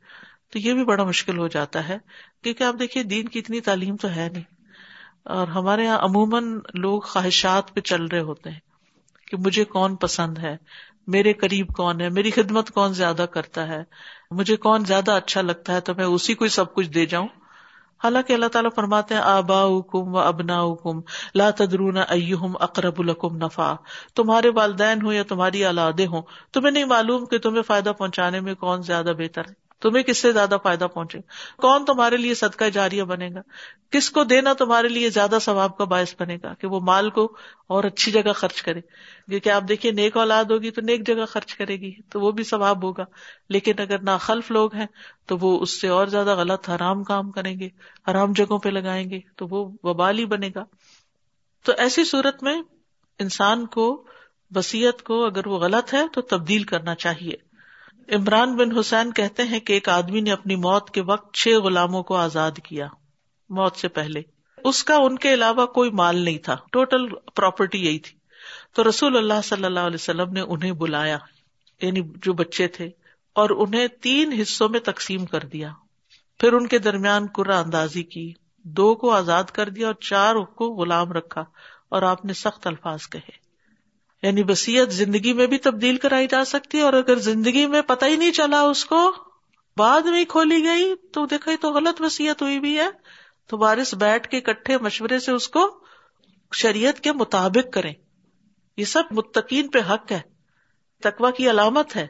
تو 0.52 0.58
یہ 0.58 0.72
بھی 0.72 0.84
بڑا 0.84 1.04
مشکل 1.04 1.38
ہو 1.38 1.48
جاتا 1.48 1.88
ہے، 1.88 1.98
کیونکہ 2.42 2.64
آپ 2.64 2.74
دیکھیے، 2.78 3.02
دین 3.02 3.28
کی 3.28 3.38
اتنی 3.38 3.60
تعلیم 3.60 3.96
تو 3.96 4.10
ہے 4.10 4.28
نہیں۔ 4.32 4.44
اور 5.24 5.48
ہمارے 5.48 5.84
یہاں 5.84 5.98
عموماً 5.98 6.58
لوگ 6.74 7.00
خواہشات 7.00 7.74
پہ 7.74 7.80
چل 7.80 8.04
رہے 8.04 8.20
ہوتے 8.20 8.50
ہیں 8.50 8.58
کہ 9.26 9.36
مجھے 9.36 9.64
کون 9.64 9.96
پسند 9.96 10.38
ہے، 10.38 10.56
میرے 11.06 11.32
قریب 11.32 11.68
کون 11.68 12.00
ہے، 12.00 12.08
میری 12.08 12.30
خدمت 12.30 12.70
کون 12.70 12.94
زیادہ 12.94 13.26
کرتا 13.30 13.68
ہے، 13.68 13.82
مجھے 14.30 14.56
کون 14.56 14.84
زیادہ 14.84 15.10
اچھا 15.10 15.42
لگتا 15.42 15.72
ہے، 15.72 15.80
تو 15.80 15.94
میں 15.94 16.04
اسی 16.04 16.34
کو 16.34 16.48
سب 16.48 16.74
کچھ 16.74 16.88
دے 16.88 17.06
جاؤں۔ 17.06 17.28
حالانکہ 18.04 18.32
اللہ 18.32 18.46
تعالیٰ 18.46 18.70
فرماتے 18.74 19.14
ہیں 19.14 19.20
آبا 19.20 19.62
کم 19.92 20.14
و 20.14 20.18
ابنا 20.18 20.62
کم 20.82 21.00
لا 21.34 21.50
تدرون 21.50 21.96
ائم 22.08 22.56
اقرب 22.60 22.94
الکم 22.98 23.36
نفا 23.36 23.74
تمہارے 24.14 24.48
والدین 24.54 25.02
ہوں 25.02 25.12
یا 25.14 25.22
تمہاری 25.22 25.64
الادے 25.64 26.06
ہوں، 26.06 26.22
تمہیں 26.52 26.70
نہیں 26.70 26.84
معلوم 26.84 27.26
کہ 27.26 27.38
تمہیں 27.38 27.62
فائدہ 27.62 27.92
پہنچانے 27.98 28.40
میں 28.40 28.54
کون 28.54 28.82
زیادہ 28.82 29.12
بہتر 29.18 29.42
ہے۔ 29.48 29.67
تمہیں 29.82 30.02
کس 30.02 30.18
سے 30.18 30.32
زیادہ 30.32 30.56
فائدہ 30.62 30.86
پہنچے 30.94 31.18
کون 31.56 31.84
تمہارے 31.84 32.16
لیے 32.16 32.34
صدقہ 32.34 32.64
جاریہ 32.64 33.02
بنے 33.02 33.28
گا 33.34 33.42
کس 33.90 34.10
کو 34.10 34.24
دینا 34.24 34.52
تمہارے 34.52 34.88
لیے 34.88 35.10
زیادہ 35.10 35.38
ثواب 35.42 35.76
کا 35.78 35.84
باعث 35.84 36.14
بنے 36.18 36.36
گا 36.42 36.54
کہ 36.54 36.66
وہ 36.66 36.80
مال 36.80 37.10
کو 37.10 37.24
اور 37.66 37.84
اچھی 37.84 38.12
جگہ 38.12 38.32
خرچ 38.32 38.62
کرے 38.62 38.80
کیونکہ 38.80 39.50
آپ 39.50 39.68
دیکھیے 39.68 39.92
نیک 39.92 40.16
اولاد 40.16 40.44
ہوگی 40.44 40.70
تو 40.70 40.80
نیک 40.80 41.06
جگہ 41.06 41.24
خرچ 41.24 41.54
کرے 41.54 41.76
گی 41.76 41.92
تو 42.08 42.20
وہ 42.20 42.32
بھی 42.32 42.44
ثواب 42.44 42.84
ہوگا 42.84 43.04
لیکن 43.48 43.80
اگر 43.80 44.02
ناخلف 44.02 44.50
لوگ 44.50 44.74
ہیں 44.74 44.86
تو 45.26 45.38
وہ 45.38 45.58
اس 45.60 45.80
سے 45.80 45.88
اور 45.88 46.06
زیادہ 46.06 46.34
غلط 46.34 46.68
حرام 46.68 47.04
کام 47.04 47.30
کریں 47.30 47.58
گے 47.60 47.68
حرام 48.10 48.32
جگہوں 48.32 48.58
پہ 48.58 48.68
لگائیں 48.68 49.10
گے 49.10 49.20
تو 49.36 49.46
وہ 49.46 49.68
وبال 49.82 50.18
ہی 50.18 50.26
بنے 50.26 50.50
گا 50.54 50.64
تو 51.64 51.72
ایسی 51.78 52.04
صورت 52.04 52.42
میں 52.42 52.60
انسان 53.20 53.66
کو 53.66 54.06
وسیعت 54.56 55.02
کو 55.02 55.24
اگر 55.24 55.46
وہ 55.46 55.58
غلط 55.58 55.94
ہے 55.94 56.02
تو 56.12 56.20
تبدیل 56.20 56.62
کرنا 56.62 56.94
چاہیے 56.94 57.47
عمران 58.08 58.54
بن 58.56 58.76
حسین 58.78 59.12
کہتے 59.12 59.42
ہیں 59.42 59.60
کہ 59.60 59.72
ایک 59.72 59.88
آدمی 59.88 60.20
نے 60.20 60.32
اپنی 60.32 60.56
موت 60.56 60.90
کے 60.90 61.00
وقت 61.00 61.34
چھ 61.34 61.48
غلاموں 61.64 62.02
کو 62.02 62.16
آزاد 62.16 62.58
کیا، 62.64 62.86
موت 63.50 63.76
سے 63.76 63.88
پہلے۔ 63.88 64.22
اس 64.58 64.84
کا 64.84 64.94
ان 64.96 65.18
کے 65.18 65.34
علاوہ 65.34 65.66
کوئی 65.66 65.90
مال 65.90 66.16
نہیں 66.16 66.38
تھا، 66.38 66.56
ٹوٹل 66.72 67.06
پراپرٹی 67.36 67.84
یہی 67.84 67.98
تھی۔ 67.98 68.16
تو 68.72 68.88
رسول 68.88 69.16
اللہ 69.16 69.40
صلی 69.44 69.64
اللہ 69.64 69.80
علیہ 69.80 69.94
وسلم 69.94 70.32
نے 70.32 70.40
انہیں 70.40 70.72
بلایا 70.72 71.18
یعنی 71.80 72.00
جو 72.16 72.32
بچے 72.32 72.68
تھے، 72.68 72.88
اور 73.32 73.50
انہیں 73.50 73.86
تین 74.00 74.32
حصوں 74.32 74.68
میں 74.68 74.80
تقسیم 74.80 75.26
کر 75.26 75.40
دیا۔ 75.40 75.72
پھر 76.40 76.52
ان 76.52 76.66
کے 76.66 76.78
درمیان 76.78 77.26
قرآ 77.34 77.58
اندازی 77.60 78.02
کی، 78.02 78.32
دو 78.64 78.94
کو 78.94 79.10
آزاد 79.10 79.44
کر 79.44 79.68
دیا 79.68 79.86
اور 79.86 79.94
چار 79.94 80.34
کو 80.34 80.68
غلام 80.70 81.12
رکھا، 81.12 81.44
اور 81.88 82.02
آپ 82.02 82.24
نے 82.24 82.32
سخت 82.32 82.66
الفاظ 82.66 83.06
کہے۔ 83.08 83.47
یعنی 84.22 84.42
وسیعت 84.48 84.92
زندگی 84.92 85.32
میں 85.32 85.46
بھی 85.46 85.58
تبدیل 85.58 85.96
کرائی 85.96 86.26
جا 86.26 86.44
سکتی 86.44 86.78
ہے 86.78 86.82
اور 86.82 86.92
اگر 86.92 87.16
زندگی 87.16 87.66
میں 87.66 87.82
پتہ 87.82 88.04
ہی 88.04 88.16
نہیں 88.16 88.30
چلا 88.30 88.60
اس 88.60 88.84
کو، 88.84 89.12
بعد 89.76 90.00
میں 90.00 90.24
کھولی 90.24 90.64
گئی، 90.64 90.94
تو 91.12 91.26
دیکھا 91.26 91.52
تو 91.60 91.72
غلط 91.72 92.00
وسیعت 92.00 92.42
ہوئی 92.42 92.60
بھی 92.60 92.78
ہے۔ 92.78 92.88
تو 93.46 93.56
بارش 93.56 93.94
بیٹھ 93.94 94.28
کے 94.28 94.40
کٹھے 94.40 94.78
مشورے 94.78 95.18
سے 95.18 95.32
اس 95.32 95.48
کو 95.48 95.84
شریعت 96.54 97.00
کے 97.00 97.12
مطابق 97.12 97.72
کریں۔ 97.72 97.92
یہ 98.76 98.84
سب 98.84 99.02
متقین 99.10 99.68
پہ 99.68 99.78
حق 99.78 100.12
ہے۔ 100.12 100.20
تقوا 101.02 101.30
کی 101.30 101.50
علامت 101.50 101.96
ہے 101.96 102.06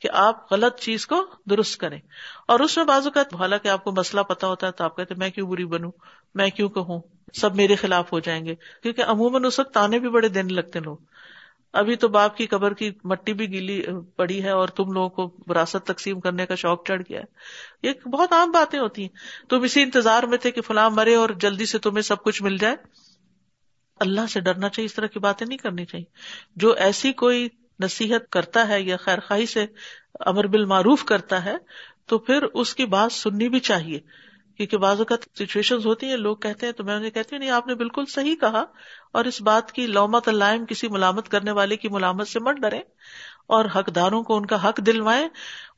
کہ 0.00 0.08
آپ 0.12 0.52
غلط 0.52 0.80
چیز 0.80 1.06
کو 1.06 1.26
درست 1.50 1.76
کریں۔ 1.76 2.00
اور 2.48 2.60
اس 2.60 2.76
میں 2.76 2.84
بازو 2.84 3.10
کا 3.10 3.20
حالانکہ 3.20 3.68
آپ 3.68 3.84
کو 3.84 3.92
مسئلہ 3.92 4.20
پتا 4.20 4.46
ہوتا 4.46 4.66
ہے 4.66 4.72
تو 4.72 4.84
آپ 4.84 4.96
کہتے 4.96 5.14
میں 5.14 5.30
کیوں 5.30 5.50
بری 5.50 5.64
بنوں؟ 5.64 5.90
میں 6.34 6.50
کیوں 6.50 6.68
کہوں؟ 6.68 7.00
سب 7.32 7.54
میرے 7.54 7.74
خلاف 7.74 8.12
ہو 8.12 8.20
جائیں 8.20 8.46
گے۔ 8.46 8.54
کیونکہ 8.82 9.02
عموماً 9.02 9.44
اس 9.44 9.58
وقت 9.58 9.76
آنے 9.76 9.98
بھی 9.98 10.08
بڑے 10.08 10.28
دن 10.28 10.54
لگتے 10.54 10.80
لوگ۔ 10.80 10.96
ابھی 11.72 11.96
تو 11.96 12.08
باپ 12.08 12.36
کی 12.36 12.46
قبر 12.46 12.74
کی 12.74 12.90
مٹی 13.04 13.32
بھی 13.32 13.52
گیلی 13.52 13.82
پڑی 14.16 14.44
ہے 14.44 14.50
اور 14.50 14.68
تم 14.68 14.92
لوگوں 14.92 15.08
کو 15.08 15.36
وراثت 15.46 15.86
تقسیم 15.86 16.20
کرنے 16.20 16.46
کا 16.46 16.54
شوق 16.54 16.86
چڑھ 16.86 17.02
گیا 17.10 17.20
ہے۔ 17.20 17.24
یہ 17.82 18.08
بہت 18.08 18.32
عام 18.32 18.50
باتیں 18.50 18.78
ہوتی 18.78 19.02
ہیں۔ 19.02 19.08
تم 19.48 19.62
اسی 19.62 19.82
انتظار 19.82 20.22
میں 20.22 20.38
تھے 20.38 20.50
کہ 20.50 20.60
فلاں 20.60 20.90
مرے 20.90 21.14
اور 21.14 21.28
جلدی 21.28 21.66
سے 21.66 21.78
تمہیں 21.78 22.02
سب 22.02 22.22
کچھ 22.22 22.42
مل 22.42 22.56
جائے۔ 22.56 22.76
اللہ 24.00 24.20
سے 24.30 24.40
ڈرنا 24.40 24.68
چاہیے، 24.68 24.86
اس 24.86 24.94
طرح 24.94 25.06
کی 25.06 25.18
باتیں 25.18 25.46
نہیں 25.46 25.58
کرنی 25.58 25.84
چاہیے۔ 25.84 26.04
جو 26.56 26.72
ایسی 26.72 27.12
کوئی 27.12 27.48
نصیحت 27.80 28.30
کرتا 28.30 28.68
ہے 28.68 28.82
یا 28.82 28.96
خیر 28.96 29.20
خواہی 29.20 29.46
سے 29.46 29.66
امر 30.20 30.46
بالمعروف 30.46 31.04
کرتا 31.04 31.44
ہے، 31.44 31.54
تو 32.06 32.18
پھر 32.18 32.42
اس 32.42 32.74
کی 32.74 32.86
بات 32.86 33.12
سننی 33.12 33.48
بھی 33.48 33.60
چاہیے۔ 33.60 34.00
کیونکہ 34.56 34.76
بعض 34.76 34.98
اوقات 34.98 35.18
سچویشن 35.38 35.76
ہوتی 35.84 36.06
ہیں، 36.06 36.16
لوگ 36.16 36.36
کہتے 36.36 36.66
ہیں 36.66 36.72
تو 36.72 36.84
میں 36.84 36.96
انہیں 36.96 37.10
کہتی 37.10 37.28
ہوں، 37.32 37.40
نہیں، 37.40 37.50
آپ 37.50 37.66
نے 37.66 37.74
بالکل 37.74 38.06
صحیح 38.06 38.36
کہا 38.36 38.64
اور 39.12 39.24
اس 39.24 39.42
بات 39.42 39.72
کی 39.72 39.86
لومت 39.86 40.28
علائم 40.28 40.66
کسی 40.66 40.88
ملامت 40.88 41.28
کرنے 41.28 41.50
والے 41.50 41.76
کی 41.76 41.88
ملامت 41.88 42.28
سے 42.28 42.40
مت 42.40 42.56
ڈرے 42.56 42.80
اور 43.46 43.64
حقداروں 43.64 44.22
کو 44.22 44.36
ان 44.36 44.46
کا 44.46 44.68
حق 44.68 44.76
دلوائیں۔ 44.76 45.28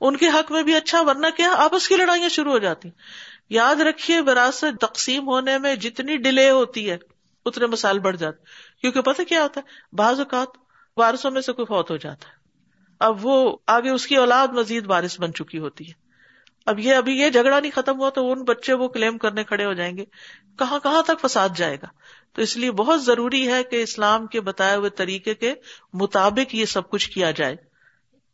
ان 0.01 0.17
کے 0.17 0.29
حق 0.29 0.53
میں 0.53 0.63
بھی 0.63 0.75
اچھا 0.75 1.03
ورنہ 1.03 1.27
کیا؟ 1.37 1.53
آپس 1.57 1.89
کی 1.89 1.97
لڑائیاں 1.97 2.29
شروع 2.29 2.53
ہو 2.53 2.59
جاتی۔ 2.59 2.91
یاد 3.49 3.77
رکھیے، 3.77 4.21
وراثت 4.21 4.81
تقسیم 4.81 5.29
ہونے 5.29 5.59
میں 5.59 5.77
جتنی 5.77 6.17
ڈیلے 6.17 6.51
ہوتی 6.51 6.91
ہے، 6.91 6.99
اتنے 7.45 7.67
مسائل 7.67 7.99
بڑھ 7.99 8.17
جاتے 8.17 8.45
کیونکہ 8.81 9.01
پتہ 9.01 9.23
کیا 9.23 9.43
ہوتا 9.43 9.61
ہے؟ 9.61 9.97
بعض 9.97 10.19
اوقات 10.19 10.49
وارثوں 10.97 11.31
میں 11.31 11.41
سے 11.41 11.53
کوئی 11.53 11.67
فوت 11.67 11.91
ہو 11.91 11.97
جاتا 11.97 12.29
ہے۔ 12.29 12.33
اب 13.01 13.27
وہ 13.27 13.57
آگے 13.67 13.91
اس 13.91 14.07
کی 14.07 14.17
اولاد 14.17 14.49
مزید 14.49 14.85
وارث 14.87 15.21
بن 15.21 15.35
چکی 15.35 15.59
ہوتی 15.59 15.89
ہے۔ 15.89 16.04
اب 16.67 16.79
یہ 16.79 16.95
ابھی 16.95 17.19
یہ 17.19 17.31
جھگڑا 17.31 17.61
نہیں 17.61 17.73
ختم 17.75 17.99
ہوا 17.99 18.11
تو 18.11 18.33
ان 18.33 18.43
بچے 18.43 18.73
وہ 18.73 18.89
کلیم 18.89 19.19
کرنے 19.19 19.45
کھڑے 19.45 19.65
ہو 19.65 19.73
جائیں 19.73 19.97
گے۔ 19.97 20.05
کہاں 20.59 20.79
کہاں 20.79 21.03
تک 21.03 21.21
فساد 21.21 21.49
جائے 21.57 21.77
گا؟ 21.77 21.87
تو 22.33 22.43
اس 22.43 22.57
لیے 22.57 22.71
بہت 22.71 23.05
ضروری 23.05 23.53
ہے 23.53 23.65
کہ 23.65 23.83
اسلام 23.83 24.27
کے 24.27 24.41
بتائے 24.41 24.77
ہوئے 24.77 24.91
طریقے 24.91 25.35
کے 25.35 25.55
مطابق 25.93 26.55
یہ 26.55 26.65
سب 26.65 26.91
کچھ 26.91 27.11
کیا 27.11 27.31
جائے۔ 27.31 27.57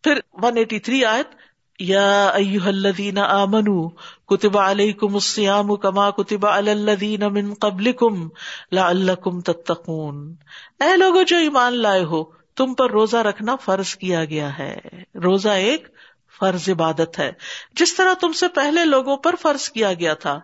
پھر 0.02 0.18
ون 0.32 0.56
ایٹی 0.56 0.78
تھری 0.78 1.04
آیت، 1.04 1.26
یا 1.78 2.30
الذین 2.64 3.18
آمنوا 3.18 3.88
کتب 4.26 4.58
علیکم 4.58 5.14
الصیام 5.14 5.76
کما 5.76 6.10
کتب 6.10 6.46
علی 6.46 6.70
الذین 6.70 7.20
من 7.20 7.54
قبلکم 7.54 8.28
لعلکم 8.72 9.40
تتقون۔ 9.40 10.34
اے 10.80 10.96
لوگوں 10.96 11.24
جو 11.24 11.36
ایمان 11.36 11.74
لائے 11.74 12.04
ہو، 12.04 12.24
تم 12.56 12.74
پر 12.74 12.90
روزہ 12.90 13.16
رکھنا 13.16 13.56
فرض 13.56 13.94
کیا 13.94 14.24
گیا 14.24 14.58
ہے۔ 14.58 14.78
روزہ 15.14 15.48
ایک 15.48 15.88
فرض 16.38 16.70
عبادت 16.70 17.18
ہے۔ 17.18 17.32
جس 17.72 17.96
طرح 17.96 18.14
تم 18.14 18.32
سے 18.32 18.48
پہلے 18.48 18.84
لوگوں 18.84 19.16
پر 19.16 19.34
فرض 19.40 19.68
کیا 19.68 19.94
گیا 19.94 20.14
تھا، 20.14 20.40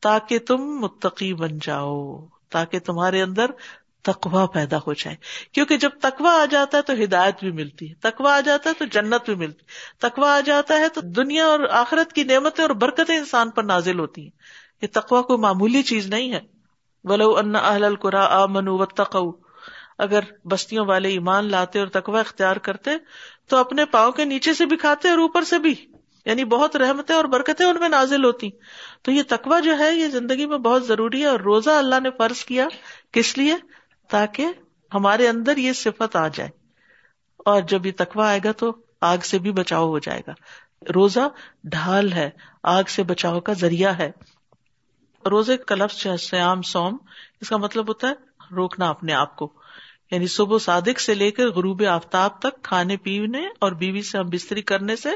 تاکہ 0.00 0.38
تم 0.38 0.56
متقی 0.56 1.34
بن 1.34 1.58
جاؤ، 1.62 2.16
تاکہ 2.50 2.78
تمہارے 2.78 3.22
اندر 3.22 3.50
تقوا 4.02 4.46
پیدا 4.46 4.78
ہو 4.78 4.92
جائے۔ 4.92 5.16
کیونکہ 5.52 5.76
جب 5.76 5.90
تقوا 6.02 6.42
آ 6.42 6.44
جاتا 6.44 6.78
ہے 6.78 6.82
تو 6.82 6.92
ہدایت 7.04 7.40
بھی 7.40 7.50
ملتی 7.50 7.88
ہے 7.88 7.94
تقوا 7.94 8.36
آ 8.36 8.40
جاتا 8.40 8.70
ہے 8.70 8.74
تو 8.74 8.84
جنت 8.84 9.24
بھی 9.24 9.34
ملتی 9.34 9.64
تقوا 9.98 10.36
آ 10.36 10.40
جاتا 10.40 10.78
ہے 10.78 10.88
تو 10.88 11.00
دنیا 11.00 11.46
اور 11.46 11.60
آخرت 11.70 12.12
کی 12.12 12.22
نعمتیں 12.24 12.64
اور 12.64 12.70
برکتیں 12.70 13.16
انسان 13.16 13.50
پر 13.50 13.62
نازل 13.62 13.98
ہوتی 13.98 14.22
ہیں۔ 14.22 14.30
یہ 14.82 14.88
تقوا 14.92 15.22
کوئی 15.22 15.38
معمولی 15.38 15.82
چیز 15.82 16.06
نہیں 16.06 16.32
ہے۔ 16.32 16.40
ولو 17.04 17.36
ان 17.36 17.56
اہل 17.56 17.84
القرا 17.84 18.24
آ 18.24 18.46
منو 18.46 18.78
و 18.78 19.30
اگر 19.98 20.20
بستیوں 20.44 20.86
والے 20.86 21.08
ایمان 21.08 21.50
لاتے 21.50 21.78
اور 21.78 21.88
تقوا 21.88 22.20
اختیار 22.20 22.56
کرتے 22.56 22.90
تو 23.48 23.56
اپنے 23.56 23.84
پاؤں 23.84 24.12
کے 24.12 24.24
نیچے 24.24 24.54
سے 24.54 24.66
بھی 24.66 24.76
کھاتے 24.76 25.08
اور 25.08 25.18
اوپر 25.18 25.44
سے 25.44 25.58
بھی 25.58 25.74
یعنی 26.24 26.44
بہت 26.44 26.76
رحمتیں 26.76 27.14
اور 27.14 27.24
برکتیں 27.24 27.66
ان 27.66 27.80
میں 27.80 27.88
نازل 27.88 28.24
ہوتی۔ 28.24 28.50
تو 29.02 29.12
یہ 29.12 29.22
تقوا 29.28 29.60
جو 29.60 29.78
ہے، 29.78 29.94
یہ 29.94 30.08
زندگی 30.08 30.46
میں 30.46 30.58
بہت 30.58 30.86
ضروری 30.86 31.20
ہے 31.20 31.26
اور 31.26 31.40
روزہ 31.40 31.70
اللہ 31.70 32.00
نے 32.00 32.08
فرض 32.18 32.44
کیا۔ 32.44 32.66
کس 33.12 33.38
لیے؟ 33.38 33.56
تاکہ 34.08 34.46
ہمارے 34.94 35.28
اندر 35.28 35.56
یہ 35.56 35.72
صفت 35.72 36.16
آ 36.16 36.28
جائے۔ 36.28 36.50
اور 37.38 37.62
جب 37.62 37.86
یہ 37.86 37.92
تقوا 37.96 38.28
آئے 38.28 38.40
گا 38.44 38.52
تو 38.52 38.76
آگ 39.00 39.18
سے 39.18 39.38
بھی 39.38 39.52
بچاؤ 39.52 39.88
ہو 39.88 39.98
جائے 39.98 40.22
گا۔ 40.26 40.32
روزہ 40.94 41.28
ڈھال 41.64 42.12
ہے، 42.12 42.30
آگ 42.62 42.84
سے 42.88 43.02
بچاؤ 43.02 43.40
کا 43.40 43.52
ذریعہ 43.52 43.98
ہے۔ 43.98 44.12
روزے 45.30 45.56
کا 45.56 45.74
لفظ 45.74 46.06
سیام 46.22 46.62
سوم 46.62 46.96
اس 47.40 47.48
کا 47.48 47.56
مطلب 47.56 47.88
ہوتا 47.88 48.08
ہے 48.08 48.12
روکنا 48.54 48.88
اپنے 48.88 49.12
آپ 49.12 49.36
کو۔ 49.36 49.52
یعنی 50.10 50.26
صبح 50.26 50.58
صادق 50.58 51.00
سے 51.00 51.14
لے 51.14 51.30
کر 51.30 51.48
غروب 51.48 51.82
آفتاب 51.90 52.38
تک 52.38 52.62
کھانے 52.62 52.96
پینے 52.96 53.46
اور 53.60 53.72
بیوی 53.72 54.02
سے 54.02 54.18
ہم 54.18 54.28
بستری 54.28 54.62
کرنے 54.62 54.96
سے 54.96 55.08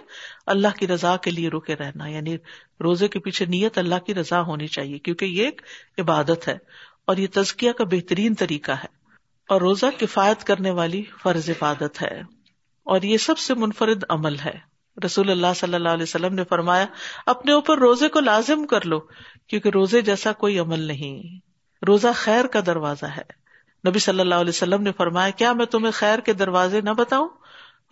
اللہ 0.46 0.68
کی 0.78 0.86
رضا 0.86 1.16
کے 1.16 1.30
لیے 1.30 1.48
روکے 1.48 1.76
رہنا 1.76 2.06
یعنی 2.06 2.36
روزے 2.80 3.08
کے 3.08 3.18
پیچھے 3.18 3.46
نیت 3.46 3.78
اللہ 3.78 3.94
کی 4.06 4.14
رضا 4.14 4.40
ہونی 4.40 4.66
چاہیے، 4.66 4.98
کیونکہ 4.98 5.24
یہ 5.24 5.44
ایک 5.44 5.62
عبادت 5.98 6.48
ہے 6.48 6.58
اور 7.04 7.16
یہ 7.16 7.26
تزکیہ 7.32 7.72
کا 7.72 7.84
بہترین 7.84 8.34
طریقہ 8.34 8.72
ہے 8.72 9.02
اور 9.48 9.60
روزہ 9.60 9.86
کفایت 9.98 10.44
کرنے 10.44 10.70
والی 10.70 11.04
فرض 11.22 11.50
عبادت 11.50 12.02
ہے 12.02 12.22
اور 12.84 13.02
یہ 13.02 13.16
سب 13.16 13.38
سے 13.38 13.54
منفرد 13.54 14.04
عمل 14.08 14.38
ہے۔ 14.38 14.72
رسول 15.04 15.30
اللہ 15.30 15.46
صلی 15.56 15.74
اللہ 15.74 15.88
علیہ 15.88 16.02
وسلم 16.02 16.34
نے 16.34 16.44
فرمایا، 16.44 16.86
اپنے 17.26 17.52
اوپر 17.52 17.78
روزے 17.78 18.08
کو 18.08 18.20
لازم 18.20 18.66
کر 18.66 18.84
لو، 18.84 19.00
کیونکہ 19.46 19.68
روزے 19.68 20.00
جیسا 20.00 20.32
کوئی 20.32 20.58
عمل 20.58 20.80
نہیں۔ 20.80 21.40
روزہ 21.86 22.08
خیر 22.14 22.46
کا 22.46 22.60
دروازہ 22.66 23.06
ہے۔ 23.06 23.41
نبی 23.88 23.98
صلی 23.98 24.20
اللہ 24.20 24.34
علیہ 24.34 24.48
وسلم 24.48 24.82
نے 24.82 24.92
فرمایا، 24.92 25.30
کیا 25.30 25.52
میں 25.52 25.66
تمہیں 25.66 25.92
خیر 25.92 26.18
کے 26.18 26.32
دروازے 26.32 26.80
نہ 26.80 26.90
بتاؤں؟ 26.90 27.28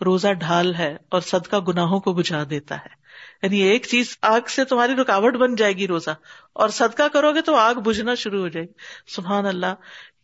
روزہ 0.05 0.29
ڈھال 0.29 0.75
ہے 0.75 0.97
اور 1.09 1.21
صدقہ 1.21 1.57
گناہوں 1.57 2.01
کو 2.01 2.13
بجھا 2.13 2.45
دیتا 2.51 2.75
ہے۔ 2.75 3.01
یعنی 3.43 3.59
ایک 3.59 3.87
چیز، 3.87 4.19
آگ 4.23 4.41
سے 4.49 4.65
تمہاری 4.65 4.95
رکاوٹ 4.95 5.35
بن 5.35 5.55
جائے 5.55 5.73
گی 5.73 5.87
روزہ۔ 5.87 6.11
اور 6.53 6.69
صدقہ 6.69 7.09
کرو 7.13 7.35
گے 7.35 7.41
تو 7.41 7.57
آگ 7.57 7.75
بجھنا 7.75 8.15
شروع 8.15 8.41
ہو 8.41 8.49
جائے 8.49 8.67
گی۔ 8.67 8.73
سبحان 9.07 9.47
اللہ، 9.47 9.75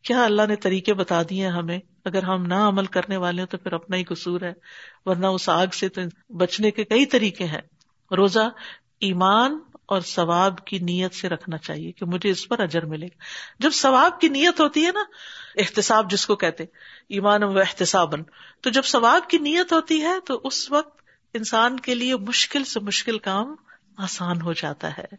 کیا 0.02 0.24
اللہ 0.24 0.42
نے 0.48 0.56
طریقے 0.56 0.94
بتا 0.94 1.22
دیے 1.30 1.46
ہمیں؟ 1.46 1.78
اگر 2.04 2.22
ہم 2.22 2.46
نہ 2.46 2.54
عمل 2.54 2.84
کرنے 2.84 3.16
والے 3.16 3.42
ہیں 3.42 3.48
تو 3.48 3.58
پھر 3.58 3.72
اپنا 3.72 3.96
ہی 3.96 4.04
قصور 4.04 4.40
ہے، 4.40 4.52
ورنہ 5.04 5.26
اس 5.26 5.48
آگ 5.48 5.66
سے 5.66 5.88
تو 5.88 6.00
بچنے 6.36 6.70
کے 6.70 6.84
کئی 6.84 7.06
طریقے 7.06 7.44
ہیں۔ 7.44 7.60
روزہ، 8.16 8.48
ایمان 9.00 9.58
اور 9.86 10.00
ثواب 10.00 10.64
کی 10.64 10.78
نیت 10.78 11.14
سے 11.14 11.28
رکھنا 11.28 11.58
چاہیے 11.58 11.92
کہ 11.92 12.06
مجھے 12.06 12.30
اس 12.30 12.48
پر 12.48 12.60
اجر 12.60 12.84
ملے 12.84 13.06
گا۔ 13.06 13.16
جب 13.58 13.70
ثواب 13.72 14.20
کی 14.20 14.28
نیت 14.28 14.60
ہوتی 14.60 14.86
ہے 14.86 14.90
نا، 14.92 15.00
احتساب 15.56 16.10
جس 16.10 16.26
کو 16.26 16.36
کہتے 16.36 16.64
ایمان 17.08 17.42
و 17.42 17.58
احتساب 17.58 18.14
تو 18.60 18.70
جب 18.70 18.82
ثواب 18.84 19.30
کی 19.30 19.38
نیت 19.38 19.72
ہوتی 19.72 20.02
ہے 20.02 20.20
تو 20.26 20.40
اس 20.44 20.70
وقت 20.70 21.00
انسان 21.34 21.80
کے 21.80 21.94
لیے 21.94 22.16
مشکل 22.16 22.64
سے 22.64 22.80
مشکل 22.80 23.18
کام 23.18 23.54
آسان 23.96 24.40
ہو 24.40 24.52
جاتا 24.52 24.98
ہے۔ 24.98 25.16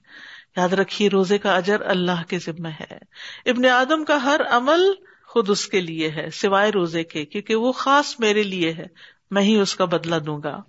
یاد 0.55 0.69
رکھیے، 0.69 1.09
روزے 1.09 1.37
کا 1.37 1.55
اجر 1.55 1.81
اللہ 1.81 2.23
کے 2.27 2.39
ذمہ 2.39 2.67
ہے۔ 2.67 2.97
ابن 3.45 3.65
آدم 3.65 4.05
کا 4.05 4.23
ہر 4.23 4.41
عمل 4.49 4.81
خود 5.27 5.49
اس 5.49 5.67
کے 5.67 5.81
لیے 5.81 6.11
ہے، 6.11 6.29
سوائے 6.29 6.71
روزے 6.71 7.03
کے، 7.03 7.25
کیونکہ 7.25 7.55
وہ 7.55 7.71
خاص 7.71 8.19
میرے 8.19 8.43
لیے 8.43 8.73
ہے، 8.73 8.85
میں 9.31 9.41
ہی 9.41 9.59
اس 9.59 9.75
کا 9.75 9.85
بدلا 9.85 10.17
دوں 10.25 10.39
گا۔ 10.43 10.61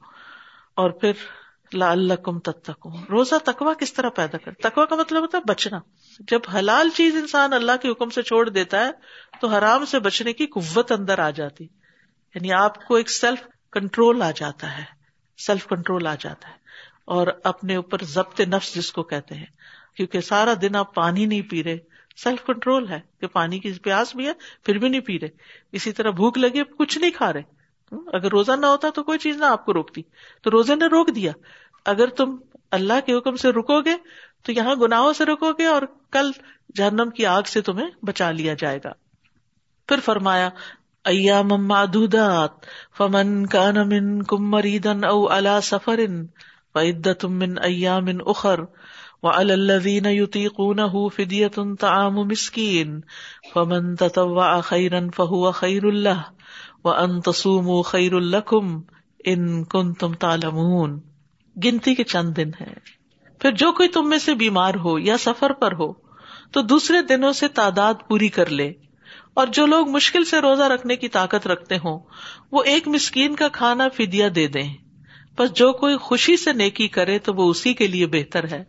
اور 0.75 0.91
پھر 0.91 1.13
لا 1.73 1.91
اللہ 1.91 2.15
کم 2.15 2.39
تک 2.39 2.87
روزہ 3.11 3.35
تکوا 3.45 3.75
کس 3.75 3.93
طرح 3.93 4.09
پیدا 4.09 4.39
کر 4.39 4.53
تکوا 4.53 4.85
کا 4.85 4.97
مطلب 4.97 5.23
ہوتا 5.23 5.39
ہے 5.39 5.43
بچنا۔ 5.49 5.79
جب 6.21 6.41
حلال 6.55 6.91
چیز 6.91 7.17
انسان 7.17 7.53
اللہ 7.53 7.73
کے 7.83 7.89
حکم 7.89 8.11
سے 8.11 8.23
چھوڑ 8.23 8.49
دیتا 8.49 8.87
ہے، 8.87 8.91
تو 9.41 9.47
حرام 9.47 9.85
سے 9.85 9.99
بچنے 9.99 10.33
کی 10.33 10.47
قوت 10.47 10.93
اندر 10.93 11.19
آ 11.19 11.31
جاتی۔ 11.31 11.65
یعنی 12.35 12.53
آپ 12.53 12.87
کو 12.87 12.95
ایک 12.95 13.11
سیلف 13.11 13.43
کنٹرول 13.73 14.23
آ 14.23 14.31
جاتا 14.31 14.79
ہے۔ 14.79 14.85
سیلف 15.39 15.67
کنٹرول 15.67 16.07
آ 16.07 16.15
جاتا 16.21 16.49
ہے۔ 16.49 16.55
اور 17.05 17.27
اپنے 17.45 17.77
اوپر 17.77 17.99
ضبط 18.03 18.41
نفس 18.41 18.75
جس 18.75 18.93
کو 18.93 19.03
کہتے 19.03 19.35
ہیں۔ 19.35 19.47
کیونکہ 19.97 20.21
سارا 20.21 20.55
دن 20.63 20.77
آپ 20.77 20.95
پانی 20.95 21.27
نہیں 21.27 21.43
پی 21.43 21.65
رہے۔ 21.65 21.79
سیلف 22.17 22.47
کنٹرول 22.47 22.89
ہے 22.89 23.01
کہ 23.21 23.27
پانی 23.27 23.59
کی 23.59 23.73
پیاس 23.73 24.17
بھی 24.17 24.27
ہے، 24.27 24.33
پھر 24.63 24.79
بھی 24.79 24.89
نہیں 24.89 25.01
پی 25.01 25.21
رہے۔ 25.21 25.29
اسی 25.73 25.93
طرح 25.93 26.11
بھوک 26.11 26.39
لگی 26.39 26.63
کچھ 26.79 26.99
نہیں 26.99 27.11
کھا 27.11 27.33
رہے۔ 27.33 27.58
اگر 27.93 28.31
روزہ 28.31 28.53
نہ 28.53 28.67
ہوتا 28.67 28.89
تو 28.95 29.03
کوئی 29.03 29.19
چیز 29.19 29.37
نہ 29.37 29.45
آپ 29.45 29.65
کو 29.65 29.75
روکتی۔ 29.75 30.03
تو 30.43 30.51
روزے 30.51 30.75
نے 30.75 30.87
روک 30.87 31.15
دیا۔ 31.15 31.33
اگر 31.85 32.07
تم 32.07 32.37
اللہ 32.71 32.93
کے 33.07 33.15
حکم 33.15 33.37
سے 33.37 33.49
رکو 33.49 33.81
گے 33.81 33.95
تو 34.43 34.53
یہاں 34.53 34.75
گناہوں 34.75 35.13
سے 35.13 35.25
رکو 35.25 35.53
گے 35.53 35.65
اور 35.65 35.83
کل 36.13 36.31
جہنم 36.75 37.11
کی 37.11 37.27
آگ 37.27 37.43
سے 37.47 37.61
تمہیں 37.61 37.91
بچا 38.03 38.31
لیا 38.31 38.55
جائے 38.55 38.79
گا۔ 38.85 38.93
پھر 39.89 40.01
فرمایا 40.05 40.51
ایام 41.05 41.49
معدودات، 41.49 42.51
فمن 42.97 43.47
کان 43.47 43.75
منکم 43.75 44.51
مریدا 44.51 44.93
او 44.93 45.27
علی 45.27 45.61
سفر 45.63 46.01
فعدت 46.75 47.25
من 47.25 47.55
ایام 47.63 48.05
اخر 48.27 48.61
وعلى 49.23 49.53
الذين 49.53 50.07
يطيقونه 50.07 51.09
فدية 51.17 51.75
طعام 51.81 52.15
مسكين 52.15 53.01
فمن 53.55 53.97
تطوع 53.97 54.61
خيرا 54.61 54.99
فهو 55.17 55.51
خير 55.51 55.91
له 55.91 56.21
وان 56.85 57.21
تصوموا 57.21 57.83
خير 57.83 58.21
لكم 58.21 58.81
ان 59.25 59.65
كنتم 59.65 60.13
تعلمون 60.13 61.01
گنتی 61.65 61.95
کے 61.95 62.05
چند 62.05 62.37
دن 62.37 62.49
ہیں۔ 62.49 62.75
پھر 63.39 63.51
جو 63.51 63.73
کوئی 63.73 63.89
تم 63.89 64.09
میں 64.09 64.19
سے 64.19 64.35
بیمار 64.35 64.75
ہو 64.75 64.99
یا 64.99 65.19
سفر 65.19 65.53
پر 65.53 65.73
ہو، 65.73 65.93
تو 66.53 66.63
دوسرے 66.63 67.03
دنوں 67.03 67.33
سے 67.33 67.49
تعداد 67.49 67.95
پوری 68.09 68.29
کر 68.29 68.51
لے۔ 68.51 68.73
اور 69.35 69.47
جو 69.47 69.67
لوگ 69.67 69.89
مشکل 69.89 70.25
سے 70.25 70.41
روزہ 70.41 70.63
رکھنے 70.63 70.97
کی 70.97 71.09
طاقت 71.09 71.47
رکھتے 71.47 71.77
ہوں، 71.77 71.99
وہ 72.53 72.63
ایک 72.63 72.89
مسکین 72.89 73.35
کا 73.35 73.49
کھانا 73.49 73.89
فدیا 73.89 74.29
دے 74.35 74.47
دیں۔ 74.47 74.75
بس 75.39 75.53
جو 75.53 75.73
کوئی 75.73 75.97
خوشی 75.97 76.37
سے 76.37 76.53
نیکی 76.53 76.89
کرے 76.89 77.19
تو 77.19 77.35
وہ 77.35 77.51
اسی 77.51 77.75
کے 77.75 77.87
لیے 77.87 78.07
بہتر 78.07 78.49
ہے۔ 78.51 78.65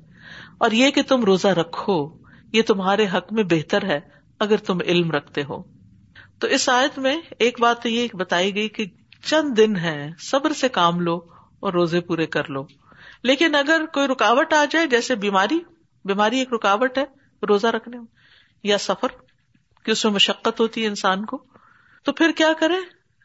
اور 0.58 0.72
یہ 0.72 0.92
کہ 0.92 1.02
تم 1.02 1.24
روزہ 1.24 1.48
رکھو، 1.48 2.10
یہ 2.54 2.62
تمہارے 2.62 3.06
حق 3.08 3.34
میں 3.34 3.44
بہتر 3.44 3.84
ہے 3.84 4.00
اگر 4.40 4.58
تم 4.58 4.78
علم 4.86 5.12
رکھتے 5.12 5.44
ہو۔ 5.44 5.79
تو 6.40 6.48
اس 6.48 6.70
آیت 6.70 7.00
میں 7.00 7.22
ایک 7.40 7.62
بات 7.62 7.84
تو 7.84 7.90
یہ 7.90 8.08
بتائی 8.14 8.56
گئی 8.56 8.70
کہ 8.70 8.86
چند 9.26 9.58
دن 9.58 9.76
ہے 9.76 10.12
صبر 10.20 10.54
سے 10.54 10.70
کام 10.70 11.00
لو 11.00 11.16
اور 11.60 11.74
روزے 11.74 12.02
پورے 12.02 12.26
کر 12.26 12.50
لو۔ 12.50 12.66
لیکن 13.24 13.56
اگر 13.56 13.86
کوئی 13.94 14.08
رکاوٹ 14.08 14.54
آ 14.54 14.66
جائے، 14.70 14.88
جیسے 14.88 15.16
بیماری 15.16 15.60
بیماری 16.06 16.40
ایک 16.40 16.54
رکاوٹ 16.54 16.98
ہے 16.98 17.04
روزہ 17.48 17.68
رکھنے 17.68 17.98
میں، 17.98 18.06
یا 18.64 18.78
سفر، 18.78 19.08
کہ 19.84 19.92
اس 19.92 20.06
میں 20.06 20.14
مشقت 20.14 20.60
ہوتی 20.60 20.82
ہے 20.82 20.88
انسان 20.88 21.26
کو، 21.26 21.44
تو 22.04 22.12
پھر 22.12 22.32
کیا 22.32 22.54
کرے؟ 22.60 22.76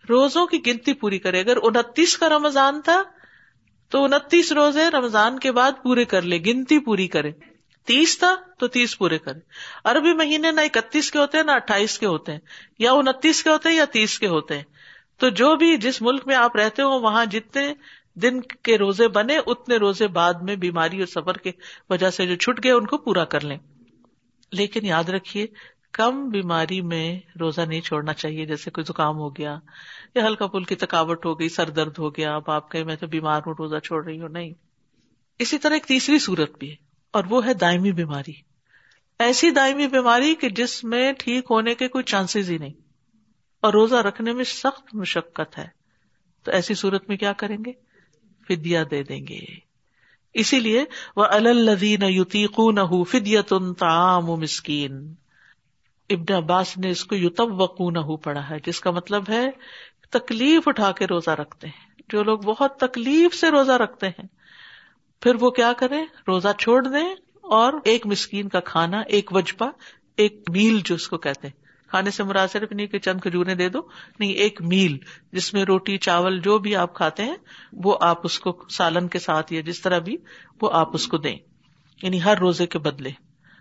روزوں 0.08 0.46
کی 0.46 0.66
گنتی 0.66 0.92
پوری 0.92 1.18
کرے۔ 1.18 1.40
اگر 1.40 1.56
انتیس 1.62 2.18
کا 2.18 2.28
رمضان 2.28 2.80
تھا، 2.80 3.02
تو 3.88 4.04
انتیس 4.04 4.52
روزے 4.52 4.90
رمضان 4.90 5.38
کے 5.38 5.52
بعد 5.52 5.72
پورے 5.82 6.04
کر 6.04 6.22
لے، 6.22 6.38
گنتی 6.38 6.78
پوری 6.78 7.08
کرے۔ 7.08 7.32
تیس 7.84 8.18
تھا 8.18 8.34
تو 8.58 8.68
تیس 8.68 8.98
پورے 8.98 9.18
کرے 9.18 9.40
عربی 9.84 10.14
مہینے 10.14 10.50
نہ 10.50 10.60
اکتیس 10.60 11.10
کے 11.10 11.18
ہوتے 11.18 11.38
ہیں، 11.38 11.44
نہ 11.44 11.50
اٹھائیس 11.50 11.98
کے 11.98 12.06
ہوتے 12.06 12.32
ہیں، 12.32 12.38
یا 12.78 12.92
انتیس 12.92 13.42
کے 13.42 13.50
ہوتے 13.50 13.68
ہیں 13.68 13.76
یا 13.76 13.84
تیس 13.84 14.18
کے 14.18 14.26
ہوتے 14.26 14.56
ہیں۔ 14.56 14.64
تو 15.18 15.28
جو 15.28 15.56
بھی 15.56 15.76
جس 15.76 16.02
ملک 16.02 16.26
میں 16.26 16.36
آپ 16.36 16.56
رہتے 16.56 16.82
ہو، 16.82 17.00
وہاں 17.00 17.26
جتنے 17.26 17.74
دن 18.14 18.40
کے 18.40 18.78
روزے 18.78 19.08
بنے، 19.08 19.38
اتنے 19.46 19.76
روزے 19.76 20.06
بعد 20.06 20.34
میں 20.34 20.56
بیماری 20.56 20.98
اور 20.98 21.06
سفر 21.06 21.38
کی 21.38 21.50
وجہ 21.90 22.10
سے 22.10 22.26
جو 22.26 22.34
چھٹ 22.34 22.64
گئے، 22.64 22.72
ان 22.72 22.86
کو 22.86 22.98
پورا 22.98 23.24
کر 23.24 23.40
لیں۔ 23.40 23.58
لیکن 24.52 24.86
یاد 24.86 25.04
رکھیے، 25.04 25.46
کم 25.92 26.28
بیماری 26.28 26.80
میں 26.80 27.20
روزہ 27.40 27.60
نہیں 27.60 27.80
چھوڑنا 27.80 28.12
چاہیے، 28.12 28.46
جیسے 28.46 28.70
کوئی 28.70 28.84
زکام 28.84 29.16
ہو 29.16 29.36
گیا، 29.36 29.58
یا 30.14 30.26
ہلکا 30.26 30.46
پھل 30.46 30.64
کی 30.64 30.74
تھکاوٹ 30.74 31.26
ہو 31.26 31.40
گئی، 31.40 31.48
سر 31.48 31.70
درد 31.70 31.98
ہو 31.98 32.16
گیا 32.16 32.36
اب 32.36 32.50
آپ 32.50 32.70
کہ 32.70 32.84
میں 32.84 32.96
تو 32.96 33.06
بیمار 33.06 33.40
ہوں، 33.46 33.54
روزہ 33.58 33.78
چھوڑ 33.78 34.04
رہی 34.04 34.20
ہوں، 34.20 34.28
نہیں۔ 34.28 34.52
اسی 35.38 35.58
طرح 35.58 35.74
ایک 35.74 35.84
تیسری 35.84 36.18
صورت 36.18 36.58
بھی 36.58 36.70
ہے۔ 36.70 36.93
اور 37.14 37.24
وہ 37.28 37.46
ہے 37.46 37.54
دائمی 37.54 37.92
بیماری۔ 37.92 38.32
ایسی 39.18 39.50
دائمی 39.50 39.86
بیماری 39.86 40.34
کہ 40.34 40.48
جس 40.48 40.84
میں 40.84 41.12
ٹھیک 41.18 41.46
ہونے 41.50 41.74
کے 41.74 41.88
کوئی 41.88 42.04
چانسز 42.04 42.50
ہی 42.50 42.58
نہیں۔ 42.58 42.72
اور 43.60 43.72
روزہ 43.72 43.94
رکھنے 43.94 44.32
میں 44.32 44.44
سخت 44.44 44.94
مشقت 44.94 45.58
ہے۔ 45.58 45.68
تو 46.42 46.50
ایسی 46.50 46.74
صورت 46.74 47.08
میں 47.08 47.16
کیا 47.16 47.32
کریں 47.32 47.56
گے؟ 47.66 47.72
فدیا 48.48 48.82
دے 48.90 49.02
دیں 49.02 49.26
گے۔ 49.26 49.40
اسی 50.34 50.60
لیے 50.60 50.84
وہ 51.16 51.24
الدین 51.24 52.02
یوتیق 52.02 52.58
نہ 52.58 53.02
فدیت 53.04 53.52
تعام 53.78 54.26
مسکین 54.26 55.14
ابن 56.10 56.32
عباس 56.32 56.78
نے 56.78 56.90
اس 56.90 57.04
کو 57.04 57.14
یوتب 57.14 57.60
وقو 57.60 57.90
نہ 57.90 58.16
پڑھا 58.16 58.50
ہے، 58.50 58.56
جس 58.66 58.80
کا 58.80 58.90
مطلب 58.90 59.24
ہے 59.28 59.50
تکلیف 60.10 60.68
اٹھا 60.68 60.92
کے 60.92 61.06
روزہ 61.06 61.30
رکھتے 61.30 61.66
ہیں۔ 61.66 62.00
جو 62.08 62.22
لوگ 62.22 62.38
بہت 62.38 62.76
تکلیف 62.76 63.34
سے 63.34 63.50
روزہ 63.50 63.72
رکھتے 63.72 64.08
ہیں 64.08 64.26
پھر 65.20 65.34
وہ 65.34 65.50
کیا 65.50 65.72
کریں؟ 65.72 66.06
روزہ 66.28 66.48
چھوڑ 66.58 66.88
دیں 66.88 67.14
اور 67.42 67.72
ایک 67.84 68.06
مسکین 68.06 68.48
کا 68.48 68.60
کھانا، 68.60 69.00
ایک 69.00 69.32
وجپا 69.32 69.70
ایک 70.16 70.42
میل 70.48 70.80
جو 70.84 70.94
اس 70.94 71.08
کو 71.08 71.18
کہتے 71.18 71.48
ہیں۔ 71.48 71.64
کھانے 71.88 72.10
سے 72.10 72.22
مراد 72.22 72.48
صرف 72.48 72.72
نہیں 72.72 72.86
کہ 72.86 72.98
چند 72.98 73.20
کھجورے 73.20 73.54
دے 73.54 73.68
دو، 73.68 73.78
نہیں، 74.18 74.32
ایک 74.32 74.62
میل 74.62 74.96
جس 75.32 75.54
میں 75.54 75.64
روٹی، 75.64 75.98
چاول 75.98 76.40
جو 76.40 76.58
بھی 76.58 76.76
آپ 76.76 76.94
کھاتے 76.94 77.22
ہیں، 77.22 77.36
وہ 77.72 77.98
آپ 78.00 78.20
اس 78.24 78.38
کو 78.38 78.64
سالن 78.70 79.08
کے 79.08 79.18
ساتھ 79.18 79.52
یا 79.52 79.60
جس 79.60 79.80
طرح 79.80 79.98
بھی، 79.98 80.16
وہ 80.62 80.70
آپ 80.72 80.94
اس 80.94 81.06
کو 81.06 81.16
دیں۔ 81.16 81.36
یعنی 82.02 82.22
ہر 82.22 82.38
روزے 82.38 82.66
کے 82.66 82.78
بدلے۔ 82.78 83.10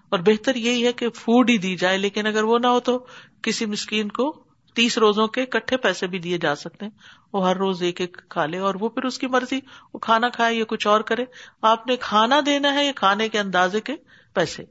اور 0.09 0.19
بہتر 0.19 0.55
یہی 0.55 0.87
ہے 0.87 0.93
کہ 0.93 1.09
فوڈ 1.09 1.49
ہی 1.49 1.57
دی 1.57 1.75
جائے، 1.75 1.97
لیکن 1.97 2.27
اگر 2.27 2.43
وہ 2.43 2.59
نہ 2.59 2.67
ہو 2.67 2.79
تو 2.79 3.05
کسی 3.41 3.65
مسکین 3.65 4.09
کو 4.09 4.43
تیس 4.73 4.97
روزوں 4.97 5.27
کے 5.27 5.45
کٹھے 5.45 5.77
پیسے 5.77 6.07
بھی 6.07 6.19
دیے 6.19 6.37
جا 6.37 6.55
سکتے 6.55 6.85
ہیں۔ 6.85 6.91
وہ 7.33 7.49
ہر 7.49 7.55
روز 7.55 7.81
ایک 7.81 8.01
ایک 8.01 8.17
کھا 8.29 8.45
لے 8.45 8.57
اور 8.57 8.75
وہ 8.79 8.89
پھر 8.89 9.03
اس 9.03 9.19
کی 9.19 9.27
مرضی، 9.27 9.59
وہ 9.93 9.99
کھانا 9.99 10.29
کھائے 10.29 10.55
یا 10.55 10.65
کچھ 10.67 10.87
اور 10.87 11.01
کرے۔ 11.01 11.25
آپ 11.61 11.87
نے 11.87 11.95
کھانا 11.95 12.39
دینا 12.45 12.73
ہے 12.73 12.85
یا 12.85 12.91
کھانے 12.95 13.29
کے 13.29 13.39
اندازے 13.39 13.81
کے 13.81 13.93
پیسے۔ 14.33 14.63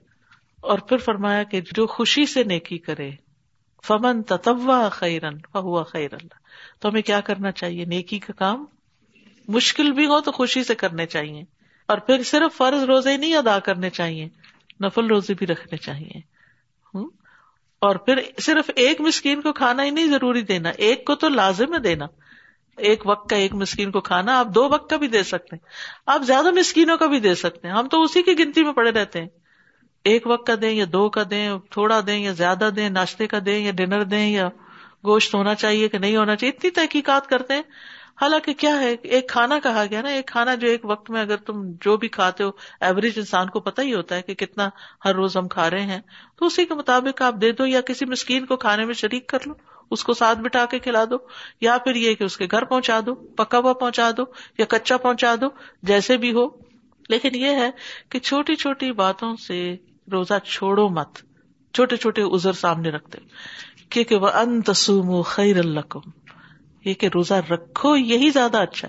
اور 0.60 0.78
پھر 0.78 0.96
فرمایا 0.96 1.42
کہ 1.42 1.60
جو 1.60 1.86
خوشی 1.86 2.26
سے 2.26 2.44
نیکی 2.44 2.78
کرے، 2.78 3.10
فمن 3.86 4.22
تتوا 4.22 4.88
خیرن 4.88 5.38
فہوا 5.52 5.82
خیر 5.82 6.14
اللہ۔ 6.14 6.34
تو 6.80 6.88
ہمیں 6.88 7.02
کیا 7.02 7.20
کرنا 7.20 7.50
چاہیے؟ 7.50 7.84
نیکی 7.84 8.18
کا 8.18 8.32
کام؟ 8.32 8.64
مشکل 9.48 9.92
بھی 9.92 10.06
ہو 10.06 10.20
تو 10.20 10.32
خوشی 10.32 10.64
سے 10.64 10.74
کرنے 10.74 11.06
چاہیے۔ 11.06 11.42
اور 11.88 11.98
پھر 11.98 12.22
صرف 12.22 12.56
فرض 12.56 12.84
روزے 12.84 13.16
نہیں 13.16 13.34
ادا 13.34 13.58
کرنے 13.58 13.90
چاہیے، 13.90 14.28
نفل 14.80 15.06
روزے 15.06 15.34
بھی 15.34 15.46
رکھنے 15.46 15.76
چاہیے۔ 15.76 16.32
اور 17.83 17.97
پھر 17.97 18.18
صرف 18.40 18.71
ایک 18.77 19.01
مسکین 19.01 19.40
کو 19.40 19.53
کھانا 19.53 19.85
ہی 19.85 19.90
نہیں 19.90 20.07
ضروری 20.07 20.40
دینا، 20.40 20.68
ایک 20.68 21.05
کو 21.05 21.14
تو 21.14 21.29
لازم 21.29 21.75
ہے 21.75 21.79
دینا۔ 21.79 22.07
ایک 22.77 23.03
وقت 23.07 23.31
کا 23.31 23.37
ایک 23.37 23.55
مسکین 23.55 23.90
کو 23.90 24.01
کھانا، 24.01 24.38
آپ 24.38 24.47
دو 24.47 24.68
وقت 24.68 24.90
کا 24.90 24.97
بھی 24.97 25.07
دے 25.07 25.23
سکتے 25.23 25.57
ہیں۔ 25.57 25.68
آپ 26.07 26.23
زیادہ 26.23 26.51
مسکینوں 26.51 26.97
کا 26.97 27.07
بھی 27.07 27.21
دے 27.21 27.35
سکتے 27.35 27.68
ہیں۔ 27.68 27.75
ہم 27.75 27.88
تو 27.88 28.03
اسی 28.03 28.23
کی 28.23 28.38
گنتی 28.38 28.62
میں 28.62 28.73
پڑے 28.73 28.90
رہتے 28.90 29.21
ہیں۔ 29.21 29.29
ایک 30.05 30.27
وقت 30.27 30.47
کا 30.47 30.55
دیں 30.62 30.71
یا 30.71 30.85
دو 30.92 31.11
کا 31.11 31.23
دیں، 31.31 31.51
تھوڑا 31.71 32.01
دیں 32.07 32.18
یا 32.18 32.33
زیادہ 32.33 32.71
دیں، 32.77 32.90
ناشتے 32.90 33.27
کا 33.27 33.38
دیں 33.47 33.64
یا 33.64 33.73
ڈنر 33.73 34.03
دیں 34.03 34.31
یا 34.31 34.49
گوشت 35.05 35.35
ہونا 35.35 35.55
چاہیے 35.55 35.88
کہ 35.88 35.99
نہیں 35.99 36.16
ہونا 36.16 36.37
چاہیے، 36.37 36.53
اتنی 36.57 36.71
تحقیقات 36.71 37.27
کرتے 37.27 37.55
ہیں۔ 37.55 37.62
حالانکہ 38.20 38.53
کیا 38.53 38.81
ہے، 38.81 38.94
ایک 39.03 39.29
کھانا 39.29 39.59
کہا 39.59 39.85
گیا 39.90 40.03
نا، 40.03 40.09
ایک 40.09 40.27
کھانا 40.27 40.55
جو 40.55 40.68
ایک 40.68 40.85
وقت 40.85 41.11
میں 41.11 41.20
اگر 41.20 41.37
تم 41.37 41.62
جو 41.81 41.96
بھی 41.96 42.09
کھاتے 42.09 42.44
ہو 42.44 42.51
ایوریج 42.81 43.12
انسان 43.16 43.48
کو 43.48 43.61
پتا 43.61 43.83
ہی 43.83 43.94
ہوتا 43.94 44.14
ہے 44.14 44.22
کہ 44.22 44.35
کتنا 44.35 44.68
ہر 45.05 45.14
روز 45.14 45.37
ہم 45.37 45.48
کھا 45.48 45.70
رہے 45.70 45.83
ہیں۔ 45.83 46.01
تو 46.38 46.46
اسی 46.46 46.66
کے 46.66 46.75
مطابق 46.75 47.22
آپ 47.22 47.35
دے 47.40 47.53
دو 47.53 47.66
یا 47.66 47.81
کسی 47.81 48.05
مسکین 48.05 48.46
کو 48.46 48.57
کھانے 48.57 48.85
میں 48.85 48.94
شریک 48.94 49.27
کر 49.27 49.38
لو، 49.46 49.55
اس 49.90 50.05
کو 50.05 50.14
ساتھ 50.14 50.38
بٹھا 50.38 50.64
کے 50.64 50.79
کھلا 50.79 51.05
دو، 51.05 51.16
یا 51.61 51.79
پھر 51.79 51.94
یہ 51.94 52.14
کہ 52.14 52.25
اس 52.25 52.37
کے 52.37 52.46
گھر 52.51 52.64
پہنچا 52.64 53.01
دو، 53.07 53.14
پکا 53.14 53.59
ہوا 53.59 53.72
پہنچا 53.72 54.11
دو، 54.16 54.22
یا 54.59 54.64
کچا 54.68 54.96
پہنچا 54.96 55.35
دو، 55.40 55.46
جیسے 55.83 56.16
بھی 56.16 56.33
ہو۔ 56.33 56.46
لیکن 57.09 57.35
یہ 57.35 57.51
ہے 57.51 57.70
کہ 58.09 58.18
چھوٹی 58.18 58.55
چھوٹی 58.55 58.92
باتوں 58.92 59.37
سے 59.37 59.77
روزہ 60.12 60.38
چھوڑو 60.44 60.88
مت، 60.88 61.18
چھوٹے 61.75 61.96
چھوٹے 61.96 62.22
ازر 62.22 62.53
سامنے 62.53 62.90
رکھتے۔ 62.90 63.18
کیونکہ 63.88 64.16
وہ 64.16 64.29
ان 64.29 64.62
تسوم 64.62 65.22
خیر 65.22 65.59
اللہ 65.59 65.81
یہ 66.85 66.95
کہ 66.95 67.09
روزہ 67.14 67.35
رکھو، 67.35 67.97
یہی 67.97 68.31
زیادہ 68.31 68.59
اچھا 68.59 68.88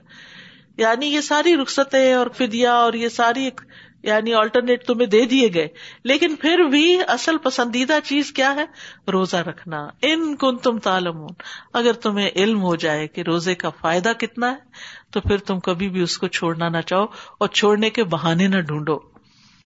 یعنی 0.78 1.06
یہ 1.06 1.22
ساری 1.22 1.58
رخصتیں 1.58 2.14
اور 2.14 2.28
فدیا 2.28 2.74
اور 2.74 2.94
یہ 2.94 3.10
ساری 3.10 3.50
یعنی 4.04 4.34
آلٹرنیٹ 4.34 4.86
تمہیں 4.86 5.08
دے 5.08 5.26
دیے 5.26 5.54
گئے۔ 5.54 5.68
لیکن 6.04 6.36
پھر 6.36 6.58
بھی 6.60 6.98
اصل 7.08 7.38
پسندیدہ 7.38 8.00
چیز 8.04 8.32
کیا 8.32 8.56
ہے؟ 8.56 8.66
روزہ 9.12 9.38
رکھنا۔ 9.38 9.88
ان 10.02 10.36
کن 10.36 10.58
تم 10.58 10.80
تالم 10.80 11.26
اگر 11.74 11.94
تمہیں 11.94 12.30
علم 12.36 12.62
ہو 12.62 12.76
جائے 12.76 13.08
کہ 13.08 13.22
روزے 13.22 13.56
کا 13.56 13.70
فائدہ 13.70 14.12
کتنا 14.20 14.52
ہے، 14.52 14.56
تو 15.12 15.22
پھر 15.22 15.38
تم 15.38 15.60
کبھی 15.60 15.90
بھی 15.90 16.02
اس 16.02 16.18
کو 16.18 16.28
چھوڑنا 16.28 16.70
نہ 16.70 16.82
چاہو 16.82 17.06
اور 17.38 17.48
چھوڑنے 17.48 17.90
کے 17.90 18.04
بہانے 18.04 18.48
نہ 18.48 18.60
ڈھونڈو۔ 18.60 19.13